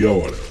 [0.00, 0.50] meia hora.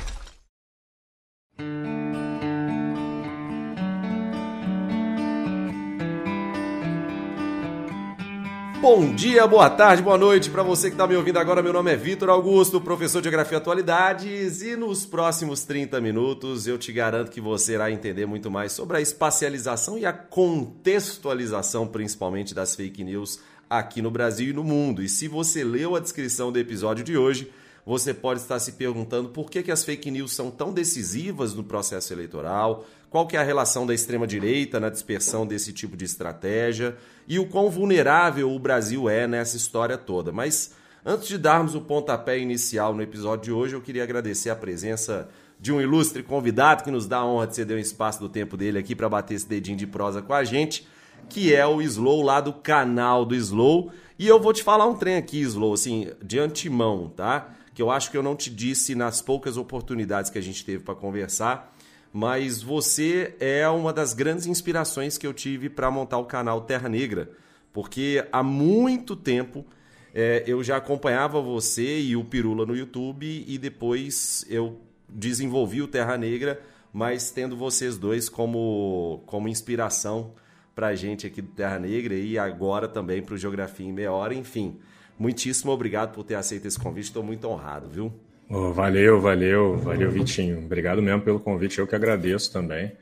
[8.80, 11.62] Bom dia, boa tarde, boa noite para você que está me ouvindo agora.
[11.62, 16.68] Meu nome é Vitor Augusto, professor de Geografia e Atualidades, e nos próximos 30 minutos
[16.68, 21.88] eu te garanto que você irá entender muito mais sobre a espacialização e a contextualização,
[21.88, 25.04] principalmente das fake news aqui no Brasil e no mundo.
[25.04, 27.52] E se você leu a descrição do episódio de hoje,
[27.86, 31.64] você pode estar se perguntando por que, que as fake news são tão decisivas no
[31.64, 36.96] processo eleitoral, qual que é a relação da extrema-direita na dispersão desse tipo de estratégia
[37.28, 40.32] e o quão vulnerável o Brasil é nessa história toda.
[40.32, 40.74] Mas
[41.06, 45.28] antes de darmos o pontapé inicial no episódio de hoje, eu queria agradecer a presença
[45.60, 48.56] de um ilustre convidado que nos dá a honra de ceder um espaço do tempo
[48.56, 50.88] dele aqui para bater esse dedinho de prosa com a gente,
[51.28, 53.92] que é o Slow lá do canal do Slow.
[54.18, 57.56] E eu vou te falar um trem aqui, Slow, assim, de antemão, tá?
[57.80, 60.84] Que eu acho que eu não te disse nas poucas oportunidades que a gente teve
[60.84, 61.74] para conversar
[62.12, 66.90] mas você é uma das grandes inspirações que eu tive para montar o canal Terra
[66.90, 67.32] Negra,
[67.72, 69.66] porque há muito tempo
[70.14, 75.88] é, eu já acompanhava você e o Pirula no YouTube e depois eu desenvolvi o
[75.88, 80.34] Terra Negra, mas tendo vocês dois como, como inspiração
[80.76, 84.12] para a gente aqui do Terra Negra e agora também para o Geografia em Meia
[84.12, 84.80] Hora, enfim.
[85.20, 88.14] Muitíssimo obrigado por ter aceito esse convite, estou muito honrado, viu?
[88.50, 90.58] Oh, valeu, valeu, valeu, Vitinho.
[90.60, 92.94] Obrigado mesmo pelo convite, eu que agradeço também.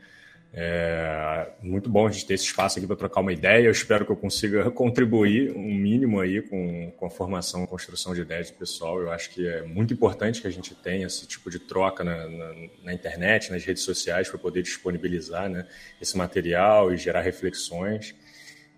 [0.54, 3.66] É muito bom a gente ter esse espaço aqui para trocar uma ideia.
[3.66, 8.22] Eu espero que eu consiga contribuir um mínimo aí com, com a formação construção de
[8.22, 9.00] ideias do pessoal.
[9.00, 12.28] Eu acho que é muito importante que a gente tenha esse tipo de troca na,
[12.28, 15.68] na, na internet, nas redes sociais, para poder disponibilizar né,
[16.02, 18.16] esse material e gerar reflexões.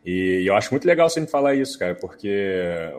[0.05, 2.29] E, eu acho muito legal você me falar isso, cara, porque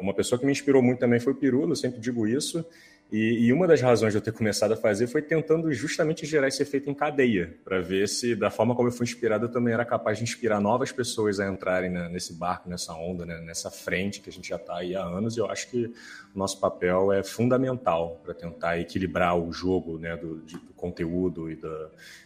[0.01, 2.65] uma pessoa que me inspirou muito também foi o Pirulo, eu sempre digo isso.
[3.13, 6.47] E, e, uma das razões de eu ter começado a fazer foi tentando justamente gerar
[6.47, 9.75] esse efeito em cadeia, para ver se, da forma como eu fui inspirado, eu também
[9.75, 14.21] era capaz de inspirar novas pessoas a entrarem nesse barco, nessa onda, né, nessa frente
[14.21, 15.37] que a gente já está aí há anos.
[15.37, 15.87] E eu acho que
[16.33, 21.59] o nosso papel é fundamental para tentar equilibrar o jogo né, do, do conteúdo e,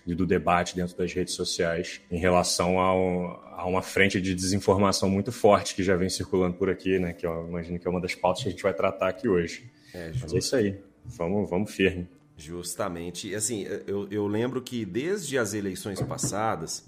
[0.07, 5.09] e, do debate dentro das redes sociais em relação ao, a uma frente de desinformação
[5.09, 8.03] muito forte que já vem circulando por aqui, né, que eu imagino que é uma
[8.03, 9.73] das pautas que a gente vai tratar aqui hoje.
[9.95, 10.77] É, Mas é isso aí.
[11.05, 12.09] Vamos, vamos firme.
[12.37, 13.35] Justamente.
[13.35, 16.85] Assim, eu, eu lembro que desde as eleições passadas,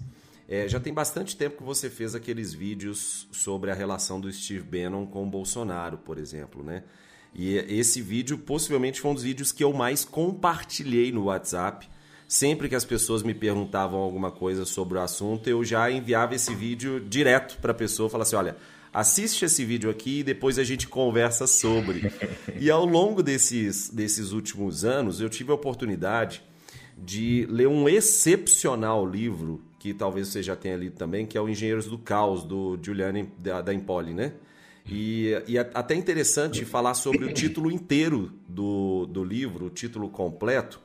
[0.47, 4.63] é, já tem bastante tempo que você fez aqueles vídeos sobre a relação do Steve
[4.63, 6.83] Bannon com o Bolsonaro, por exemplo, né?
[7.33, 11.87] E esse vídeo possivelmente foi um dos vídeos que eu mais compartilhei no WhatsApp.
[12.27, 16.53] Sempre que as pessoas me perguntavam alguma coisa sobre o assunto, eu já enviava esse
[16.53, 18.57] vídeo direto para a pessoa, falava assim, olha,
[18.93, 22.11] assiste esse vídeo aqui e depois a gente conversa sobre.
[22.59, 26.43] e ao longo desses, desses últimos anos, eu tive a oportunidade
[26.97, 31.47] de ler um excepcional livro, que talvez você já tenha lido também, que é o
[31.47, 34.33] Engenheiros do Caos, do Giuliani da, da Empoli, né?
[34.89, 40.09] E, e é até interessante falar sobre o título inteiro do, do livro, o título
[40.09, 40.79] completo,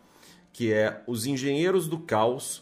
[0.53, 2.62] que é Os Engenheiros do Caos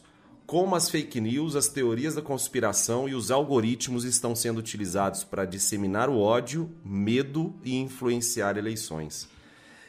[0.51, 5.45] como as fake news, as teorias da conspiração e os algoritmos estão sendo utilizados para
[5.45, 9.29] disseminar o ódio, medo e influenciar eleições.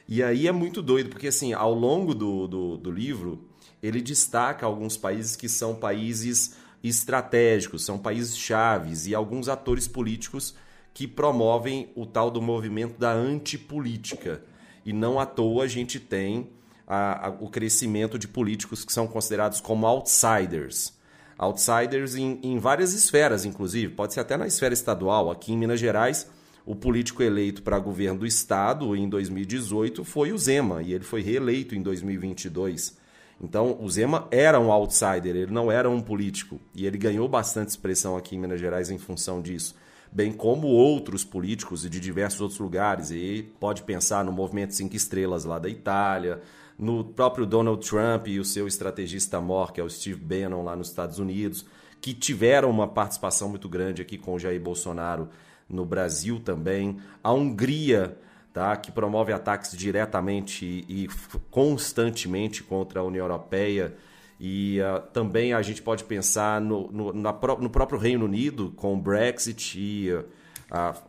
[0.07, 3.43] E aí é muito doido, porque assim, ao longo do, do, do livro,
[3.81, 10.53] ele destaca alguns países que são países estratégicos, são países chaves e alguns atores políticos
[10.93, 14.43] que promovem o tal do movimento da antipolítica.
[14.85, 16.51] E não à toa a gente tem
[16.93, 20.93] a, a, o crescimento de políticos que são considerados como outsiders.
[21.37, 25.31] Outsiders em, em várias esferas, inclusive, pode ser até na esfera estadual.
[25.31, 26.29] Aqui em Minas Gerais,
[26.65, 31.21] o político eleito para governo do estado em 2018 foi o Zema, e ele foi
[31.21, 32.97] reeleito em 2022.
[33.41, 36.59] Então, o Zema era um outsider, ele não era um político.
[36.75, 39.75] E ele ganhou bastante expressão aqui em Minas Gerais em função disso.
[40.11, 43.11] Bem como outros políticos de diversos outros lugares.
[43.11, 46.41] E pode pensar no movimento Cinco Estrelas lá da Itália,
[46.81, 50.75] no próprio Donald Trump e o seu estrategista mor, que é o Steve Bannon lá
[50.75, 51.63] nos Estados Unidos,
[52.01, 55.29] que tiveram uma participação muito grande aqui com o Jair Bolsonaro
[55.69, 56.97] no Brasil também.
[57.23, 58.17] A Hungria,
[58.51, 61.07] tá, que promove ataques diretamente e,
[61.51, 63.95] constantemente contra a União Europeia.
[64.39, 68.95] E uh, também a gente pode pensar no, no, na, no, próprio Reino Unido, com
[68.95, 70.23] o Brexit e uh,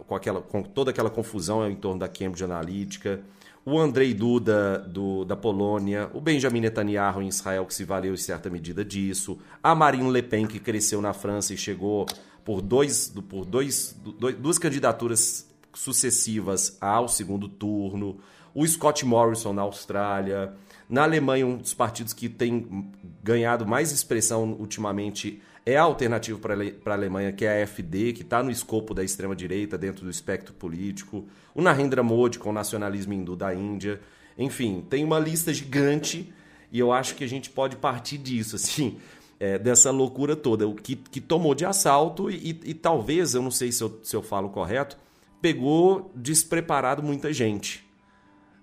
[0.06, 3.22] com, aquela, com toda aquela confusão em torno da Cambridge Analytica
[3.64, 8.16] o Andrei Duda do, da Polônia, o Benjamin Netanyahu em Israel, que se valeu em
[8.16, 12.06] certa medida disso, a Marine Le Pen, que cresceu na França e chegou
[12.44, 18.18] por, dois, por dois, dois, duas candidaturas sucessivas ao segundo turno,
[18.54, 20.54] o Scott Morrison na Austrália,
[20.92, 22.92] Na Alemanha, um dos partidos que tem
[23.22, 26.54] ganhado mais expressão ultimamente é a alternativa para
[26.94, 30.52] a Alemanha, que é a AfD, que está no escopo da extrema-direita dentro do espectro
[30.54, 31.24] político.
[31.54, 34.00] O Narendra Modi, com o nacionalismo hindu da Índia.
[34.36, 36.32] Enfim, tem uma lista gigante
[36.72, 38.98] e eu acho que a gente pode partir disso, assim,
[39.38, 43.42] é, dessa loucura toda, o que, que tomou de assalto e, e, e talvez, eu
[43.42, 44.96] não sei se eu, se eu falo correto,
[45.40, 47.84] pegou despreparado muita gente,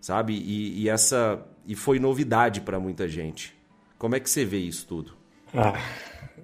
[0.02, 0.34] sabe?
[0.34, 3.54] E, e essa e foi novidade para muita gente.
[3.98, 5.14] Como é que você vê isso tudo?
[5.54, 5.74] Ah,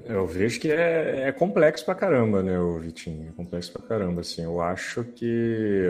[0.05, 3.29] eu vejo que é, é complexo pra caramba, né, o Vitinho?
[3.29, 4.43] É complexo pra caramba, assim.
[4.43, 5.85] Eu acho que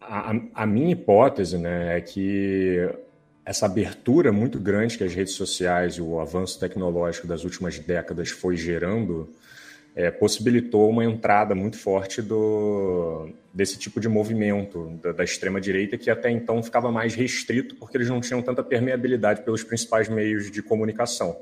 [0.00, 2.88] a, a minha hipótese, né, é que
[3.44, 8.30] essa abertura muito grande que as redes sociais e o avanço tecnológico das últimas décadas
[8.30, 9.28] foi gerando
[9.94, 16.10] é, possibilitou uma entrada muito forte do, desse tipo de movimento da, da extrema-direita, que
[16.10, 20.62] até então ficava mais restrito, porque eles não tinham tanta permeabilidade pelos principais meios de
[20.62, 21.36] comunicação,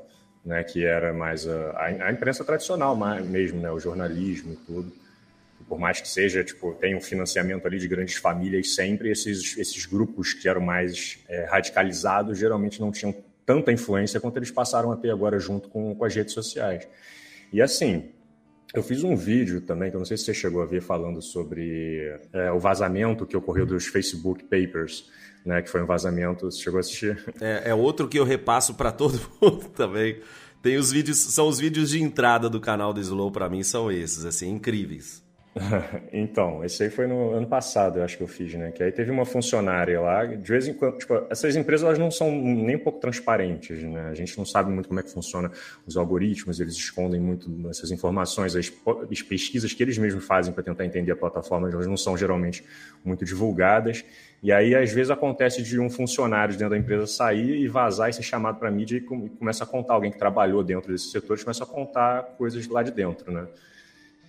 [0.45, 4.91] né, que era mais a, a imprensa tradicional mesmo, né, o jornalismo e tudo.
[5.67, 9.85] Por mais que seja, tipo, tem um financiamento ali de grandes famílias sempre, esses, esses
[9.85, 13.13] grupos que eram mais é, radicalizados geralmente não tinham
[13.45, 16.87] tanta influência quanto eles passaram a ter agora junto com, com as redes sociais.
[17.51, 18.09] E assim,
[18.73, 21.21] eu fiz um vídeo também, que eu não sei se você chegou a ver, falando
[21.21, 25.09] sobre é, o vazamento que ocorreu dos Facebook Papers,
[25.45, 25.61] né?
[25.61, 26.49] Que foi um vazamento.
[26.49, 27.23] Você chegou a assistir?
[27.41, 30.19] É, é outro que eu repasso para todo mundo também.
[30.61, 33.89] Tem os vídeos, são os vídeos de entrada do canal do Slow para mim, são
[33.89, 35.23] esses, assim, incríveis.
[36.13, 38.71] então, esse aí foi no ano passado, eu acho que eu fiz, né?
[38.71, 42.11] Que aí teve uma funcionária lá, de vez em quando, tipo, essas empresas elas não
[42.11, 44.09] são nem um pouco transparentes, né?
[44.09, 45.51] A gente não sabe muito como é que funciona
[45.87, 48.71] os algoritmos, eles escondem muito essas informações, as,
[49.11, 52.63] as pesquisas que eles mesmos fazem para tentar entender a plataforma, elas não são geralmente
[53.03, 54.05] muito divulgadas.
[54.43, 58.13] E aí, às vezes, acontece de um funcionário dentro da empresa sair e vazar e
[58.13, 61.43] ser chamado para a mídia e começa a contar, alguém que trabalhou dentro desses setores
[61.43, 63.47] começa a contar coisas lá de dentro, né?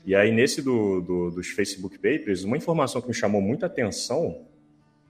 [0.04, 4.46] E aí, nesse do, do, dos Facebook Papers, uma informação que me chamou muita atenção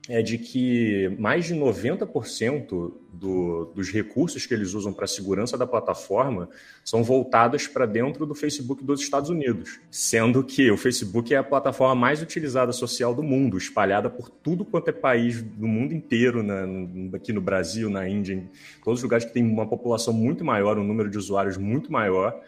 [0.09, 5.59] é de que mais de 90% do, dos recursos que eles usam para a segurança
[5.59, 6.49] da plataforma
[6.85, 11.45] são voltados para dentro do Facebook dos Estados Unidos, sendo que o Facebook é a
[11.45, 16.45] plataforma mais utilizada social do mundo, espalhada por tudo quanto é país do mundo inteiro,
[17.15, 18.51] aqui no Brasil, na Índia, em
[18.83, 22.41] todos os lugares que tem uma população muito maior, um número de usuários muito maior.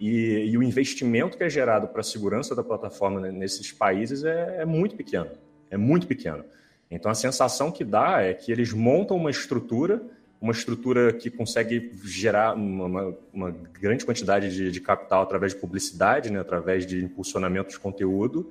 [0.00, 4.58] E, e o investimento que é gerado para a segurança da plataforma nesses países é,
[4.60, 5.30] é muito pequeno.
[5.70, 6.44] É muito pequeno.
[6.90, 10.00] Então a sensação que dá é que eles montam uma estrutura,
[10.40, 16.30] uma estrutura que consegue gerar uma, uma grande quantidade de, de, capital através de publicidade,
[16.30, 18.48] né, através de impulsionamento de conteúdo.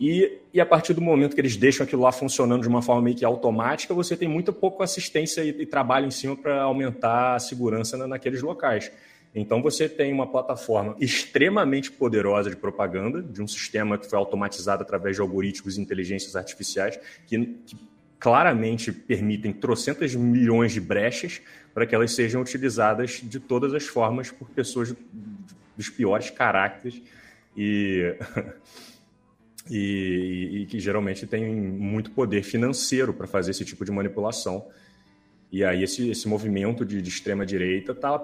[0.00, 3.02] E, e, a partir do momento que eles deixam aquilo lá funcionando de uma forma
[3.02, 7.36] meio que automática, você tem muito pouco assistência e, e trabalho em cima para aumentar
[7.36, 8.90] a segurança na, naqueles locais.
[9.34, 14.82] Então você tem uma plataforma extremamente poderosa de propaganda, de um sistema que foi automatizado
[14.82, 17.76] através de algoritmos e inteligências artificiais, que, que
[18.18, 21.40] claramente permitem trocentas milhões de brechas
[21.72, 24.94] para que elas sejam utilizadas de todas as formas por pessoas
[25.76, 27.02] dos piores caracteres
[27.56, 28.14] e,
[29.70, 34.66] e, e que geralmente têm muito poder financeiro para fazer esse tipo de manipulação.
[35.52, 38.14] E aí esse, esse movimento de, de extrema-direita está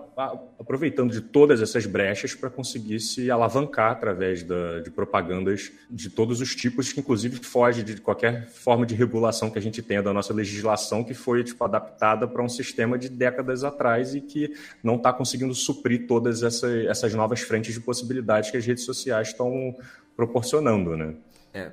[0.59, 6.41] aproveitando de todas essas brechas para conseguir se alavancar através da, de propagandas de todos
[6.41, 10.11] os tipos, que inclusive foge de qualquer forma de regulação que a gente tenha da
[10.11, 14.97] nossa legislação, que foi tipo, adaptada para um sistema de décadas atrás e que não
[14.97, 19.77] está conseguindo suprir todas essa, essas novas frentes de possibilidades que as redes sociais estão
[20.17, 21.15] proporcionando, né?
[21.53, 21.71] É,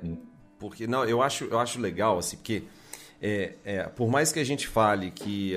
[0.58, 2.62] porque não, eu acho, eu acho legal, assim, porque
[3.26, 5.56] é, é, por mais que a gente fale que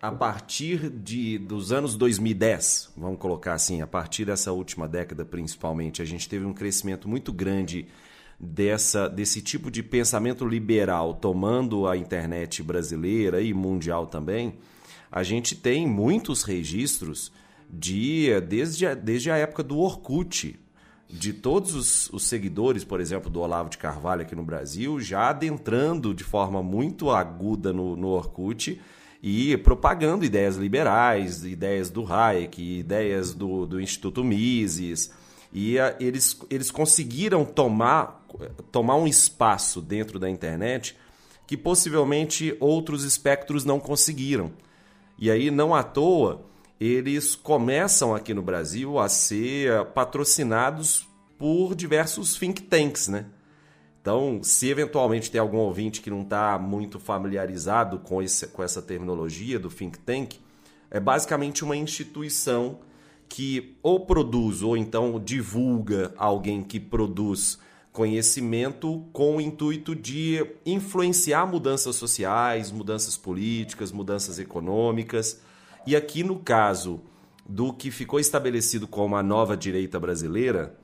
[0.00, 6.00] a partir de, dos anos 2010, vamos colocar assim, a partir dessa última década principalmente,
[6.00, 7.86] a gente teve um crescimento muito grande
[8.40, 14.54] dessa, desse tipo de pensamento liberal tomando a internet brasileira e mundial também,
[15.10, 17.30] a gente tem muitos registros
[17.70, 20.58] de desde, desde a época do Orkut,
[21.12, 25.28] de todos os, os, seguidores, por exemplo, do Olavo de Carvalho aqui no Brasil, já
[25.28, 28.80] adentrando de forma muito aguda no, no Orkut
[29.22, 35.12] e propagando ideias liberais, ideias do Hayek, ideias do, do Instituto Mises.
[35.52, 38.26] E a, eles, eles conseguiram tomar,
[38.72, 40.96] tomar um espaço dentro da internet
[41.46, 44.50] que possivelmente outros espectros não conseguiram.
[45.18, 46.42] E aí, não à toa,
[46.86, 51.06] eles começam aqui no Brasil a ser patrocinados
[51.38, 53.26] por diversos think tanks, né?
[54.00, 58.82] Então, se eventualmente tem algum ouvinte que não está muito familiarizado com, esse, com essa
[58.82, 60.34] terminologia do think tank,
[60.90, 62.80] é basicamente uma instituição
[63.28, 67.60] que ou produz ou então divulga alguém que produz
[67.92, 75.40] conhecimento com o intuito de influenciar mudanças sociais, mudanças políticas, mudanças econômicas.
[75.86, 77.00] E aqui no caso
[77.48, 80.78] do que ficou estabelecido como a nova direita brasileira,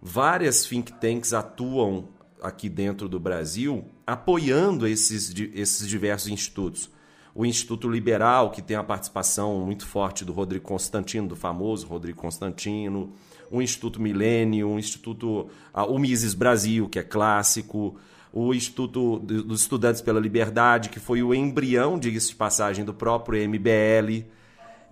[0.00, 2.08] várias think tanks atuam
[2.42, 6.90] aqui dentro do Brasil apoiando esses, esses diversos institutos.
[7.34, 12.20] O Instituto Liberal, que tem a participação muito forte do Rodrigo Constantino, do famoso Rodrigo
[12.20, 13.12] Constantino,
[13.50, 17.96] o Instituto Milênio, o Instituto o Mises Brasil, que é clássico,
[18.36, 23.48] o Instituto dos Estudantes pela Liberdade, que foi o embrião, diga-se de passagem, do próprio
[23.48, 24.26] MBL.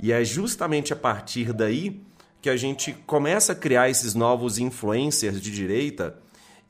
[0.01, 2.01] E é justamente a partir daí
[2.41, 6.17] que a gente começa a criar esses novos influencers de direita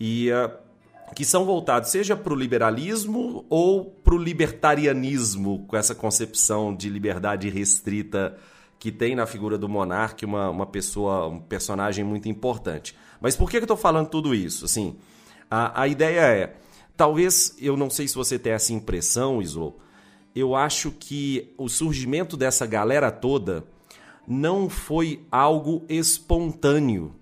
[0.01, 0.51] e uh,
[1.15, 6.89] que são voltados seja para o liberalismo ou para o libertarianismo, com essa concepção de
[6.89, 8.35] liberdade restrita
[8.79, 12.97] que tem na figura do monarca uma, uma pessoa, um personagem muito importante.
[13.21, 14.65] Mas por que, eu estou falando tudo isso?
[14.65, 14.97] Assim,
[15.55, 16.57] a, a ideia é,
[16.97, 19.77] talvez, eu não sei se você tem essa impressão, Islo,
[20.35, 23.65] eu acho que o surgimento dessa galera toda
[24.27, 27.15] não foi algo espontâneo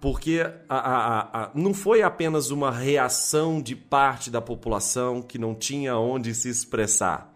[0.00, 5.54] porque a, a, a, não foi apenas uma reação de parte da população que não
[5.54, 7.30] tinha onde se expressar.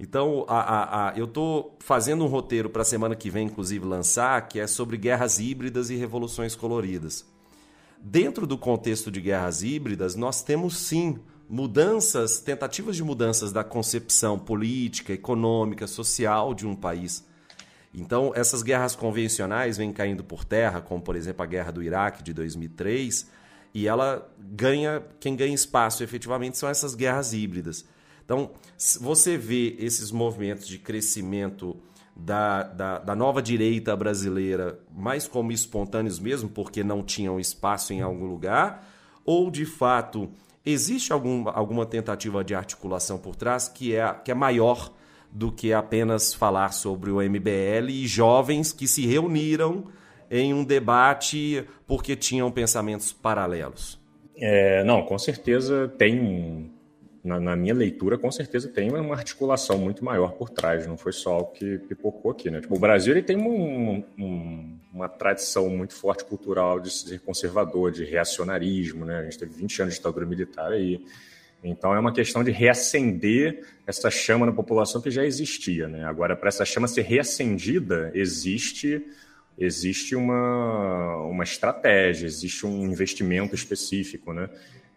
[0.00, 0.46] Então,
[1.14, 4.96] eu estou fazendo um roteiro para a semana que vem, inclusive, lançar, que é sobre
[4.96, 7.30] guerras híbridas e revoluções coloridas.
[8.02, 11.18] Dentro do contexto de guerras híbridas, nós temos sim
[11.48, 17.24] mudanças, tentativas de mudanças da concepção política, econômica, social de um país
[17.94, 22.22] então, essas guerras convencionais vêm caindo por terra, como por exemplo a guerra do Iraque
[22.22, 23.28] de 2003,
[23.74, 27.84] e ela ganha, quem ganha espaço efetivamente são essas guerras híbridas.
[28.24, 28.52] Então,
[29.00, 31.76] você vê esses movimentos de crescimento
[32.14, 38.02] da, da, da, nova direita brasileira mais como espontâneos mesmo, porque não tinham espaço em
[38.02, 38.86] algum lugar,
[39.24, 40.30] ou de fato
[40.64, 44.92] existe algum, alguma tentativa de articulação por trás que é, que é maior
[45.30, 49.84] do que apenas falar sobre o MBL e jovens que se reuniram
[50.30, 54.00] em um debate porque tinham pensamentos paralelos.
[54.36, 56.71] É, não, com certeza tem,
[57.24, 61.12] na, na, minha leitura, com certeza tem uma articulação muito maior por trás, não foi
[61.12, 62.50] só o que pipocou aqui.
[62.50, 62.60] Né?
[62.60, 67.92] Tipo, o Brasil ele tem um, um, uma tradição muito forte cultural de ser conservador,
[67.92, 69.18] de reacionarismo, né?
[69.18, 71.04] a gente teve 20 anos de ditadura militar aí,
[71.62, 75.86] então é uma questão de reacender essa chama na população que já existia.
[75.86, 76.04] Né?
[76.04, 79.00] Agora, para essa chama ser reacendida, existe
[79.58, 84.32] existe uma, uma estratégia, existe um investimento específico.
[84.32, 84.48] Né?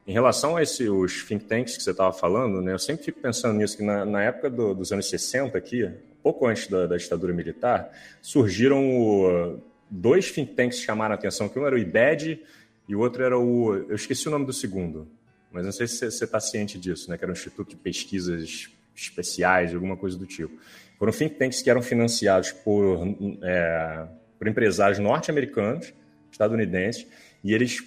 [0.07, 3.19] Em relação a esse, os think tanks que você estava falando, né, eu sempre fico
[3.19, 5.89] pensando nisso, que na, na época do, dos anos 60 aqui,
[6.21, 9.59] pouco antes da, da ditadura militar, surgiram o,
[9.89, 12.41] dois think tanks que chamaram a atenção, que um era o IBED
[12.87, 13.75] e o outro era o...
[13.75, 15.07] eu esqueci o nome do segundo,
[15.51, 17.17] mas não sei se você está ciente disso, né?
[17.17, 20.53] Que era um instituto de pesquisas especiais, alguma coisa do tipo.
[20.99, 22.99] Foram think tanks que eram financiados por,
[23.41, 24.07] é,
[24.37, 25.93] por empresários norte-americanos,
[26.31, 27.07] estadunidenses,
[27.43, 27.83] e eles,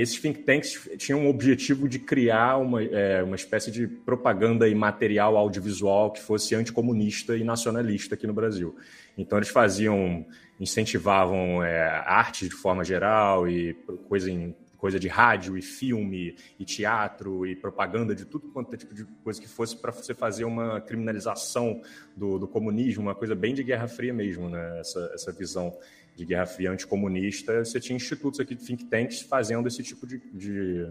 [0.00, 4.74] esses think tanks tinham o objetivo de criar uma, é, uma espécie de propaganda e
[4.74, 8.76] material audiovisual que fosse anticomunista e nacionalista aqui no Brasil.
[9.16, 10.24] Então eles faziam,
[10.58, 13.74] incentivavam é, arte de forma geral e
[14.08, 18.78] coisa em coisa de rádio e filme e teatro e propaganda de tudo quanto é
[18.78, 21.82] tipo de coisa que fosse para você fazer uma criminalização
[22.16, 24.80] do, do, comunismo, uma coisa bem de Guerra Fria mesmo, né?
[24.80, 25.76] Essa, essa visão
[26.20, 27.64] de Guerra Fria anticomunista.
[27.64, 30.86] Você tinha institutos aqui think tanks fazendo esse tipo de, de,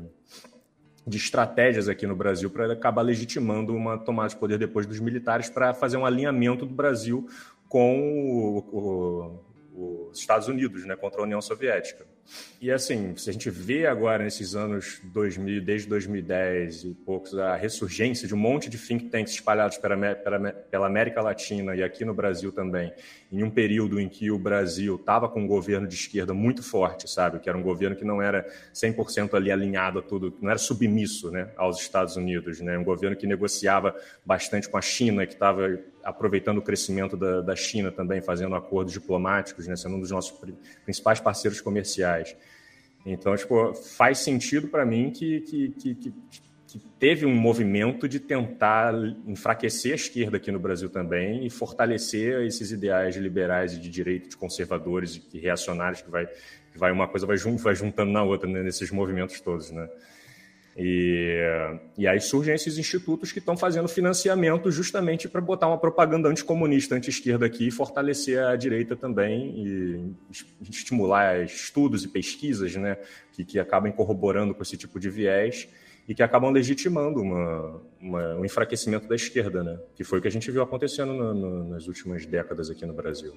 [1.06, 5.48] de estratégias aqui no Brasil para acabar legitimando uma tomada de poder depois dos militares
[5.48, 7.30] para fazer um alinhamento do Brasil
[7.68, 8.00] com
[8.74, 9.40] o,
[9.76, 12.08] o, os Estados Unidos, né, contra a União Soviética.
[12.62, 17.56] E assim, se a gente vê agora nesses anos 2000, desde 2010 e poucos, a
[17.56, 22.04] ressurgência de um monte de think tanks espalhados pela, pela, pela América Latina e aqui
[22.04, 22.92] no Brasil também,
[23.32, 27.10] em um período em que o Brasil estava com um governo de esquerda muito forte,
[27.10, 27.40] sabe?
[27.40, 31.32] Que era um governo que não era 100% ali alinhado a tudo, não era submisso
[31.32, 32.78] né, aos Estados Unidos, né?
[32.78, 33.96] Um governo que negociava
[34.26, 38.94] bastante com a China, que estava aproveitando o crescimento da, da China também, fazendo acordos
[38.94, 40.38] diplomáticos, né, sendo um dos nossos
[40.84, 42.36] principais parceiros comerciais.
[43.06, 46.14] Então, tipo, faz sentido para mim que, que, que, que,
[47.00, 48.94] teve um movimento de tentar
[49.26, 53.90] enfraquecer a esquerda aqui no Brasil também e fortalecer esses ideais de liberais e de
[53.90, 58.12] direito, de conservadores e reacionários, que vai, que vai uma coisa vai, jun, vai juntando
[58.12, 59.90] na outra né, nesses movimentos todos, né?
[60.82, 61.38] E,
[61.98, 66.96] e aí surgem esses institutos que estão fazendo financiamento justamente para botar uma propaganda anticomunista,
[66.96, 70.16] anti-esquerda aqui e fortalecer a direita também e
[70.70, 72.98] estimular estudos e pesquisas né,
[73.34, 75.68] que, que acabam corroborando com esse tipo de viés
[76.08, 79.78] e que acabam legitimando uma, uma, um enfraquecimento da esquerda, né?
[79.98, 82.94] que foi o que a gente viu acontecendo no, no, nas últimas décadas aqui no
[82.94, 83.34] Brasil.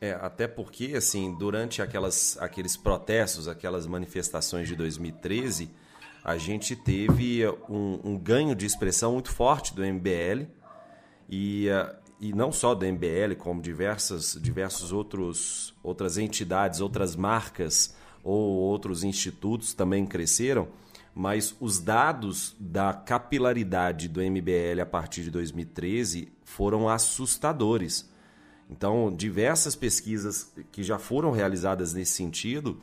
[0.00, 5.68] É, até porque, assim, durante aquelas, aqueles protestos, aquelas manifestações de 2013,
[6.24, 10.46] a gente teve um, um ganho de expressão muito forte do MBL
[11.28, 17.94] e, uh, e não só do MBL, como diversas, diversos outros outras entidades, outras marcas
[18.22, 20.68] ou outros institutos também cresceram,
[21.14, 28.10] mas os dados da capilaridade do MBL a partir de 2013 foram assustadores.
[28.68, 32.80] Então, diversas pesquisas que já foram realizadas nesse sentido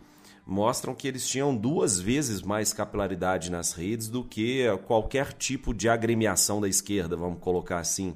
[0.48, 5.90] mostram que eles tinham duas vezes mais capilaridade nas redes do que qualquer tipo de
[5.90, 8.16] agremiação da esquerda, vamos colocar assim.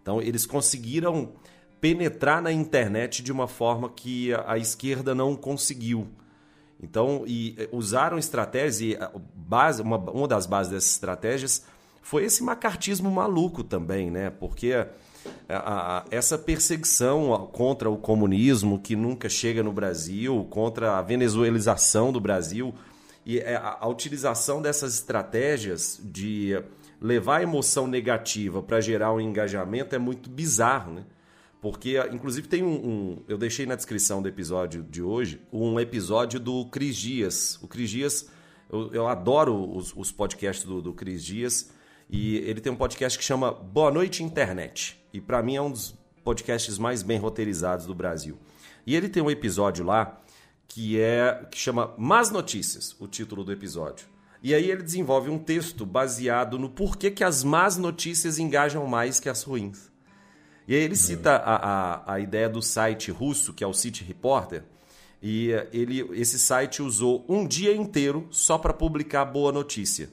[0.00, 1.34] Então, eles conseguiram
[1.78, 6.08] penetrar na internet de uma forma que a esquerda não conseguiu.
[6.82, 8.98] Então, e usaram estratégias, e
[9.34, 11.64] base, uma, uma das bases dessas estratégias
[12.00, 14.30] foi esse macartismo maluco também, né?
[14.30, 14.86] Porque
[15.48, 22.12] a, a, essa perseguição contra o comunismo que nunca chega no Brasil, contra a venezuelização
[22.12, 22.74] do Brasil
[23.24, 26.62] e é, a, a utilização dessas estratégias de
[27.00, 31.04] levar a emoção negativa para gerar um engajamento é muito bizarro, né?
[31.60, 36.38] Porque, inclusive, tem um, um, Eu deixei na descrição do episódio de hoje um episódio
[36.38, 37.58] do Cris Dias.
[37.60, 38.30] O Cris Dias,
[38.70, 41.70] eu, eu adoro os, os podcasts do, do Cris Dias.
[42.08, 44.98] E ele tem um podcast que chama Boa Noite Internet.
[45.12, 48.38] E para mim é um dos podcasts mais bem roteirizados do Brasil.
[48.86, 50.20] E ele tem um episódio lá
[50.68, 54.06] que é que chama Más Notícias, o título do episódio.
[54.42, 59.18] E aí ele desenvolve um texto baseado no porquê que as más notícias engajam mais
[59.18, 59.90] que as ruins.
[60.68, 64.04] E aí ele cita a, a, a ideia do site russo, que é o City
[64.04, 64.64] Reporter,
[65.22, 70.10] e ele, esse site usou um dia inteiro só para publicar boa notícia.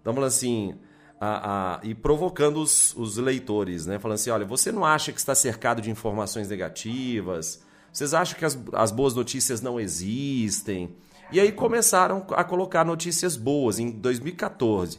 [0.00, 0.78] Então, falando assim,
[1.24, 3.96] a, a, e provocando os, os, leitores, né?
[3.96, 7.62] Falando assim, olha, você não acha que está cercado de informações negativas?
[7.92, 10.96] Vocês acham que as, as boas notícias não existem?
[11.30, 14.98] E aí começaram a colocar notícias boas em 2014.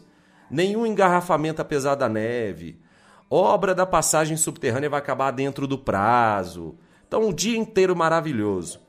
[0.50, 2.80] Nenhum engarrafamento apesar da neve.
[3.30, 6.76] Obra da passagem subterrânea vai acabar dentro do prazo.
[7.06, 8.80] Então, um dia inteiro maravilhoso.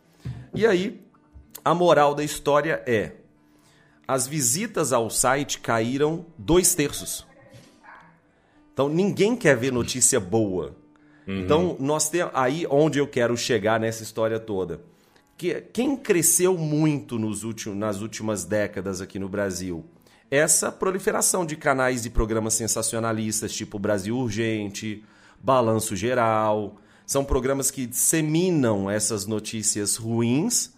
[0.55, 1.05] E aí,
[1.65, 3.13] a moral da história é:
[4.07, 7.27] as visitas ao site caíram dois terços.
[8.73, 10.77] Então ninguém quer ver notícia boa.
[11.27, 11.41] Uhum.
[11.41, 14.81] Então nós temos aí onde eu quero chegar nessa história toda.
[15.37, 19.85] Que quem cresceu muito nos últimos, nas últimas décadas aqui no Brasil?
[20.31, 25.05] Essa proliferação de canais e programas sensacionalistas, tipo Brasil Urgente,
[25.41, 30.73] Balanço Geral, são programas que disseminam essas notícias ruins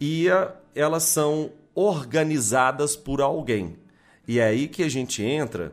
[0.00, 3.76] e uh, elas são organizadas por alguém.
[4.26, 5.72] E é aí que a gente entra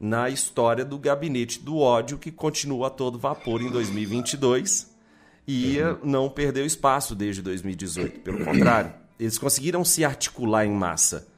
[0.00, 4.90] na história do gabinete do ódio que continua a todo vapor em 2022
[5.46, 5.98] e uhum.
[6.02, 8.20] não perdeu espaço desde 2018.
[8.20, 11.28] Pelo contrário, eles conseguiram se articular em massa.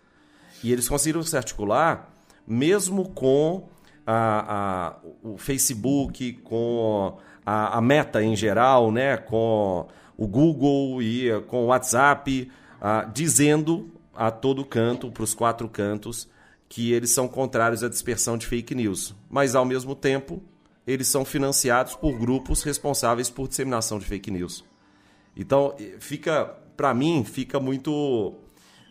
[0.63, 2.09] E eles conseguiram se articular
[2.47, 3.69] mesmo com
[4.07, 11.43] a, a, o Facebook, com a, a, Meta em geral, né, com o Google e
[11.49, 12.51] com o WhatsApp,
[12.81, 16.29] ah, dizendo a todo canto, para os quatro cantos,
[16.69, 19.15] que eles são contrários à dispersão de fake news.
[19.31, 20.43] Mas, ao mesmo tempo,
[20.87, 24.65] eles são financiados por grupos responsáveis por disseminação de fake news.
[25.37, 26.47] Então, fica,
[26.77, 28.35] para mim, fica muito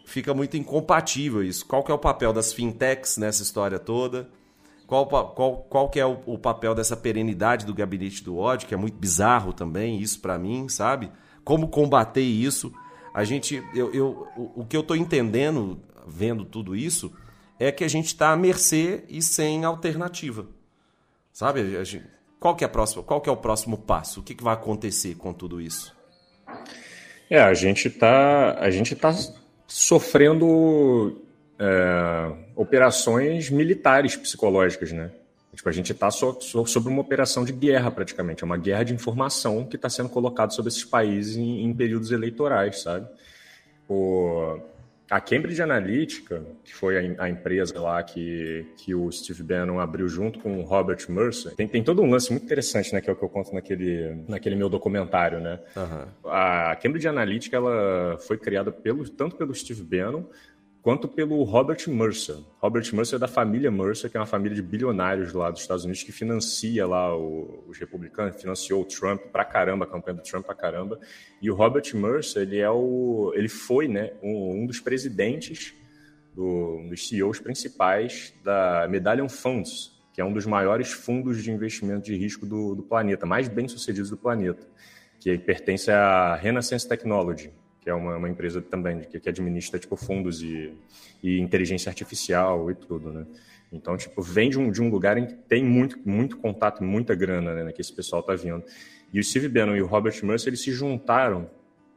[0.06, 1.66] fica muito incompatível isso.
[1.66, 4.30] Qual que é o papel das fintechs nessa história toda?
[4.86, 8.74] Qual, qual, qual que é o, o papel dessa perenidade do gabinete do ódio, que
[8.74, 11.10] é muito bizarro também, isso para mim, sabe?
[11.44, 12.74] Como combater isso?
[13.14, 17.14] A gente, eu, eu, o que eu estou entendendo, vendo tudo isso,
[17.60, 20.48] é que a gente está à mercê e sem alternativa.
[21.32, 21.84] Sabe?
[21.86, 22.06] Gente,
[22.40, 24.20] qual, que é a próxima, qual que é o próximo passo?
[24.20, 25.96] O que, que vai acontecer com tudo isso?
[27.30, 29.16] É, a gente está a tá
[29.68, 31.22] sofrendo
[31.58, 35.12] é, operações militares psicológicas, né?
[35.56, 38.44] Tipo, a gente está so, so, sobre uma operação de guerra, praticamente.
[38.44, 42.12] É uma guerra de informação que está sendo colocada sobre esses países em, em períodos
[42.12, 43.08] eleitorais, sabe?
[43.88, 44.60] O,
[45.10, 50.08] a Cambridge Analytica, que foi a, a, empresa lá que, que o Steve Bannon abriu
[50.08, 53.00] junto com o Robert Mercer, tem, tem todo um lance muito interessante, né?
[53.00, 55.60] Que é o que eu conto naquele, naquele meu documentário, né?
[55.76, 56.32] Uhum.
[56.32, 60.24] A Cambridge Analytica, ela foi criada pelo, tanto pelo Steve Bannon
[60.84, 62.36] quanto pelo Robert Mercer.
[62.60, 65.86] Robert Mercer é da família Mercer, que é uma família de bilionários lá dos Estados
[65.86, 70.24] Unidos que financia lá o, os republicanos, financiou o Trump pra caramba, a campanha do
[70.24, 71.00] Trump pra caramba.
[71.42, 75.74] E o Robert Mercer, ele é o, ele foi, né, um, um dos presidentes
[76.36, 81.50] do, um dos CEOs principais da Medallion Funds, que é um dos maiores fundos de
[81.50, 84.68] investimento de risco do, do planeta, mais bem sucedidos do planeta,
[85.18, 89.98] que pertence à Renaissance Technology, que é uma, uma empresa também que, que, administra tipo
[89.98, 90.74] fundos e,
[91.22, 93.26] e, inteligência artificial e tudo, né?
[93.72, 97.16] Então, tipo, vem de um, de um lugar em que tem muito, muito contato, muita
[97.16, 98.64] grana, né, que esse pessoal está vindo.
[99.12, 101.50] E o Steve Bannon e o Robert Mercer, eles se juntaram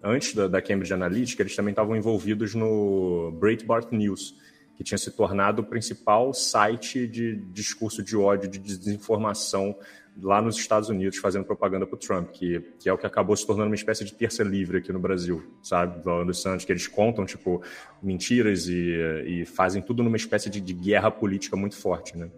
[0.03, 4.35] antes da, da Cambridge Analytica, eles também estavam envolvidos no Breitbart News,
[4.75, 9.77] que tinha se tornado o principal site de discurso de ódio, de desinformação
[10.21, 13.37] lá nos Estados Unidos, fazendo propaganda para o Trump, que, que é o que acabou
[13.37, 16.03] se tornando uma espécie de terça livre aqui no Brasil, sabe?
[16.03, 17.63] Do Santos, que eles contam, tipo,
[18.03, 18.95] mentiras e,
[19.27, 22.31] e fazem tudo numa espécie de, de guerra política muito forte, né?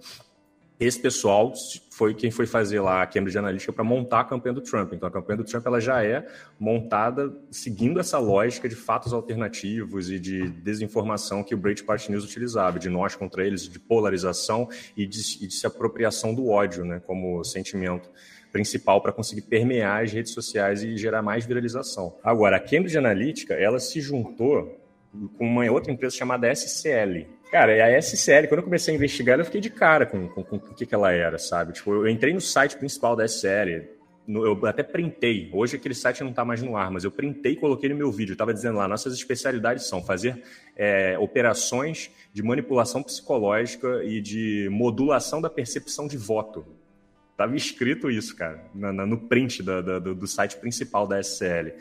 [0.80, 1.52] Esse pessoal
[1.90, 4.92] foi quem foi fazer lá a Cambridge Analytica para montar a campanha do Trump.
[4.92, 6.24] Então, a campanha do Trump ela já é
[6.58, 12.78] montada seguindo essa lógica de fatos alternativos e de desinformação que o Breitbart News utilizava,
[12.78, 17.02] de nós contra eles, de polarização e de, e de se apropriação do ódio né,
[17.04, 18.08] como sentimento
[18.52, 22.16] principal para conseguir permear as redes sociais e gerar mais viralização.
[22.22, 24.80] Agora, a Cambridge Analytica ela se juntou
[25.36, 29.44] com uma outra empresa chamada SCL, Cara, a SCL, quando eu comecei a investigar, eu
[29.44, 31.72] fiquei de cara com, com, com o que, que ela era, sabe?
[31.72, 33.88] Tipo, eu entrei no site principal da SCL,
[34.26, 35.50] no, eu até printei.
[35.54, 38.12] Hoje aquele site não está mais no ar, mas eu printei e coloquei no meu
[38.12, 38.32] vídeo.
[38.32, 40.42] Estava dizendo lá, nossas especialidades são fazer
[40.76, 46.66] é, operações de manipulação psicológica e de modulação da percepção de voto.
[47.34, 51.18] Tava escrito isso, cara, na, na, no print da, da, do, do site principal da
[51.22, 51.72] SCL.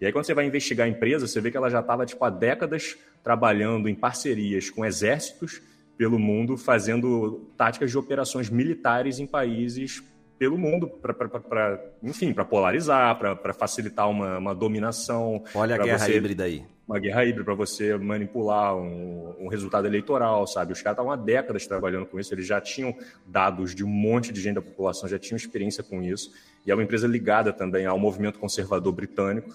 [0.00, 2.24] E aí, quando você vai investigar a empresa, você vê que ela já estava tipo,
[2.24, 5.62] há décadas trabalhando em parcerias com exércitos
[5.96, 10.02] pelo mundo, fazendo táticas de operações militares em países
[10.38, 15.42] pelo mundo, para, enfim, para polarizar, para facilitar uma, uma, dominação.
[15.54, 16.62] Olha a guerra você, híbrida aí.
[16.86, 20.72] Uma guerra híbrida para você manipular um, um, resultado eleitoral, sabe?
[20.72, 22.94] Os caras estavam há décadas trabalhando com isso, eles já tinham
[23.26, 26.30] dados de um monte de gente da população, já tinham experiência com isso.
[26.66, 29.54] E é uma empresa ligada também ao movimento conservador britânico,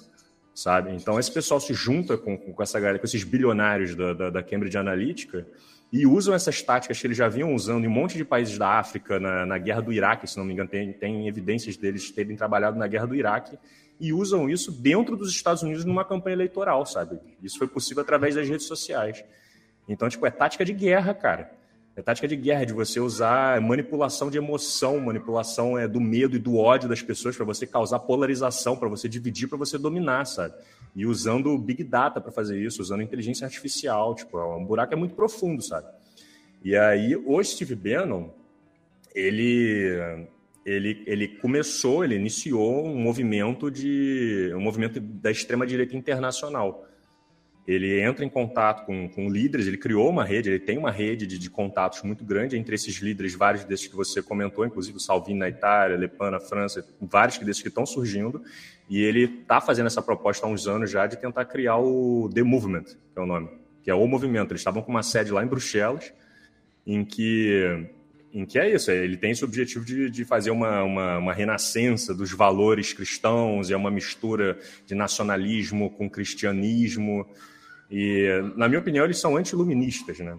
[0.53, 0.91] sabe?
[0.93, 4.43] Então esse pessoal se junta com, com essa galera, com esses bilionários da, da, da,
[4.43, 5.47] Cambridge Analytica
[5.91, 8.79] e usam essas táticas que eles já vinham usando em um monte de países da
[8.79, 12.35] África, na, na guerra do Iraque, se não me engano, tem, tem evidências deles terem
[12.35, 13.57] trabalhado na guerra do Iraque
[13.99, 17.19] e usam isso dentro dos Estados Unidos numa campanha eleitoral, sabe?
[17.41, 19.23] Isso foi possível através das redes sociais.
[19.87, 21.51] Então, tipo, é tática de guerra, cara.
[21.93, 26.39] É tática de guerra, de você usar manipulação de emoção, manipulação é, do medo e
[26.39, 30.53] do ódio das pessoas para você causar polarização, para você dividir, para você dominar, sabe?
[30.95, 34.95] E usando Big Data para fazer isso, usando inteligência artificial, tipo, é um buraco é
[34.95, 35.87] muito profundo, sabe?
[36.63, 38.29] E aí, o Steve Bannon,
[39.13, 40.27] ele,
[40.65, 46.87] ele, ele começou, ele iniciou um movimento de um movimento da extrema direita internacional
[47.67, 51.27] ele entra em contato com, com líderes, ele criou uma rede, ele tem uma rede
[51.27, 54.99] de, de, contatos muito grande entre esses líderes, vários desses que você comentou, inclusive o
[54.99, 58.41] Salvini na Itália, Le Pen na França, vários desses que estão surgindo,
[58.89, 62.41] e ele está fazendo essa proposta há uns anos já de tentar criar o The
[62.41, 63.49] Movement, que é o nome,
[63.83, 64.51] que é o movimento.
[64.51, 66.11] Eles estavam com uma sede lá em Bruxelas,
[66.85, 67.87] em que
[68.33, 72.13] em que é isso, ele tem esse objetivo de, de fazer uma, uma, uma, renascença
[72.13, 77.27] dos valores cristãos, é uma mistura de nacionalismo com cristianismo,
[77.89, 80.37] e, na minha opinião, eles são anti-iluministas, né?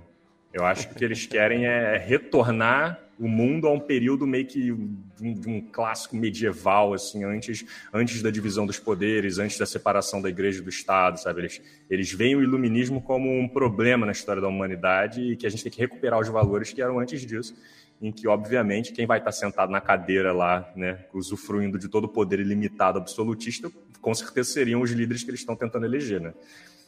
[0.54, 4.46] Eu acho que o que eles querem é retornar o mundo a um período meio
[4.46, 9.56] que de um, de um, clássico medieval, assim, antes, antes da divisão dos poderes, antes
[9.58, 11.42] da separação da igreja e do Estado, sabe?
[11.42, 15.50] Eles, eles veem o iluminismo como um problema na história da humanidade e que a
[15.50, 17.54] gente tem que recuperar os valores que eram antes disso,
[18.02, 22.08] em que, obviamente, quem vai estar sentado na cadeira lá, né, usufruindo de todo o
[22.08, 26.34] poder ilimitado absolutista, com certeza seriam os líderes que eles estão tentando eleger, né?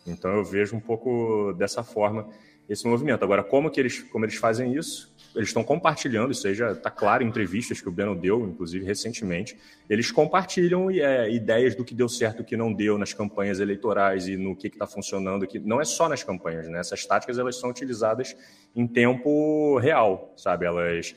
[0.05, 2.29] Então eu vejo um pouco dessa forma
[2.69, 3.23] esse movimento.
[3.23, 5.14] Agora, como que eles, como eles fazem isso?
[5.35, 9.57] Eles estão compartilhando, já está claro em entrevistas que o Beno deu, inclusive recentemente.
[9.91, 13.59] Eles compartilham é, ideias do que deu certo e o que não deu nas campanhas
[13.59, 15.47] eleitorais e no que está funcionando.
[15.47, 16.79] Que não é só nas campanhas, né?
[16.79, 18.37] Essas táticas elas são utilizadas
[18.77, 20.67] em tempo real, sabe?
[20.67, 21.15] Elas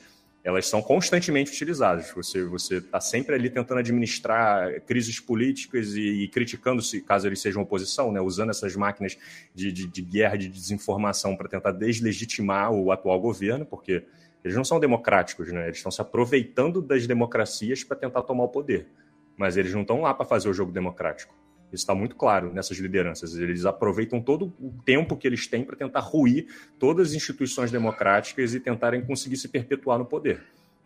[0.48, 2.10] elas são constantemente utilizadas.
[2.12, 7.42] Você você está sempre ali tentando administrar crises políticas e, e criticando se caso eles
[7.42, 8.22] sejam oposição, né?
[8.22, 9.18] usando essas máquinas
[9.54, 14.06] de, de, de guerra, de desinformação para tentar deslegitimar o atual governo, porque
[14.42, 15.66] eles não são democráticos, né?
[15.66, 18.88] Eles estão se aproveitando das democracias para tentar tomar o poder,
[19.36, 21.36] mas eles não estão lá para fazer o jogo democrático.
[21.72, 23.36] Isso está muito claro nessas lideranças.
[23.36, 26.48] Eles aproveitam todo o tempo que eles têm para tentar ruir
[26.80, 30.44] todas as instituições democráticas e tentarem conseguir se perpetuar no poder.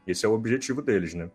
[0.07, 1.29] Esse é o objetivo deles, né?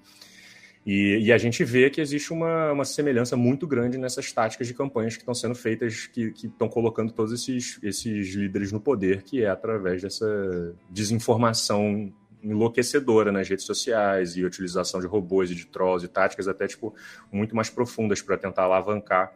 [0.85, 4.75] E, e, a gente vê que existe uma, uma, semelhança muito grande nessas táticas de
[4.75, 9.43] campanhas que estão sendo feitas, que, estão colocando todos esses, esses líderes no poder, que
[9.43, 16.05] é através dessa desinformação enlouquecedora nas redes sociais e utilização de robôs e de trolls
[16.05, 16.95] e táticas até tipo
[17.33, 19.33] muito mais profundas para tentar alavancar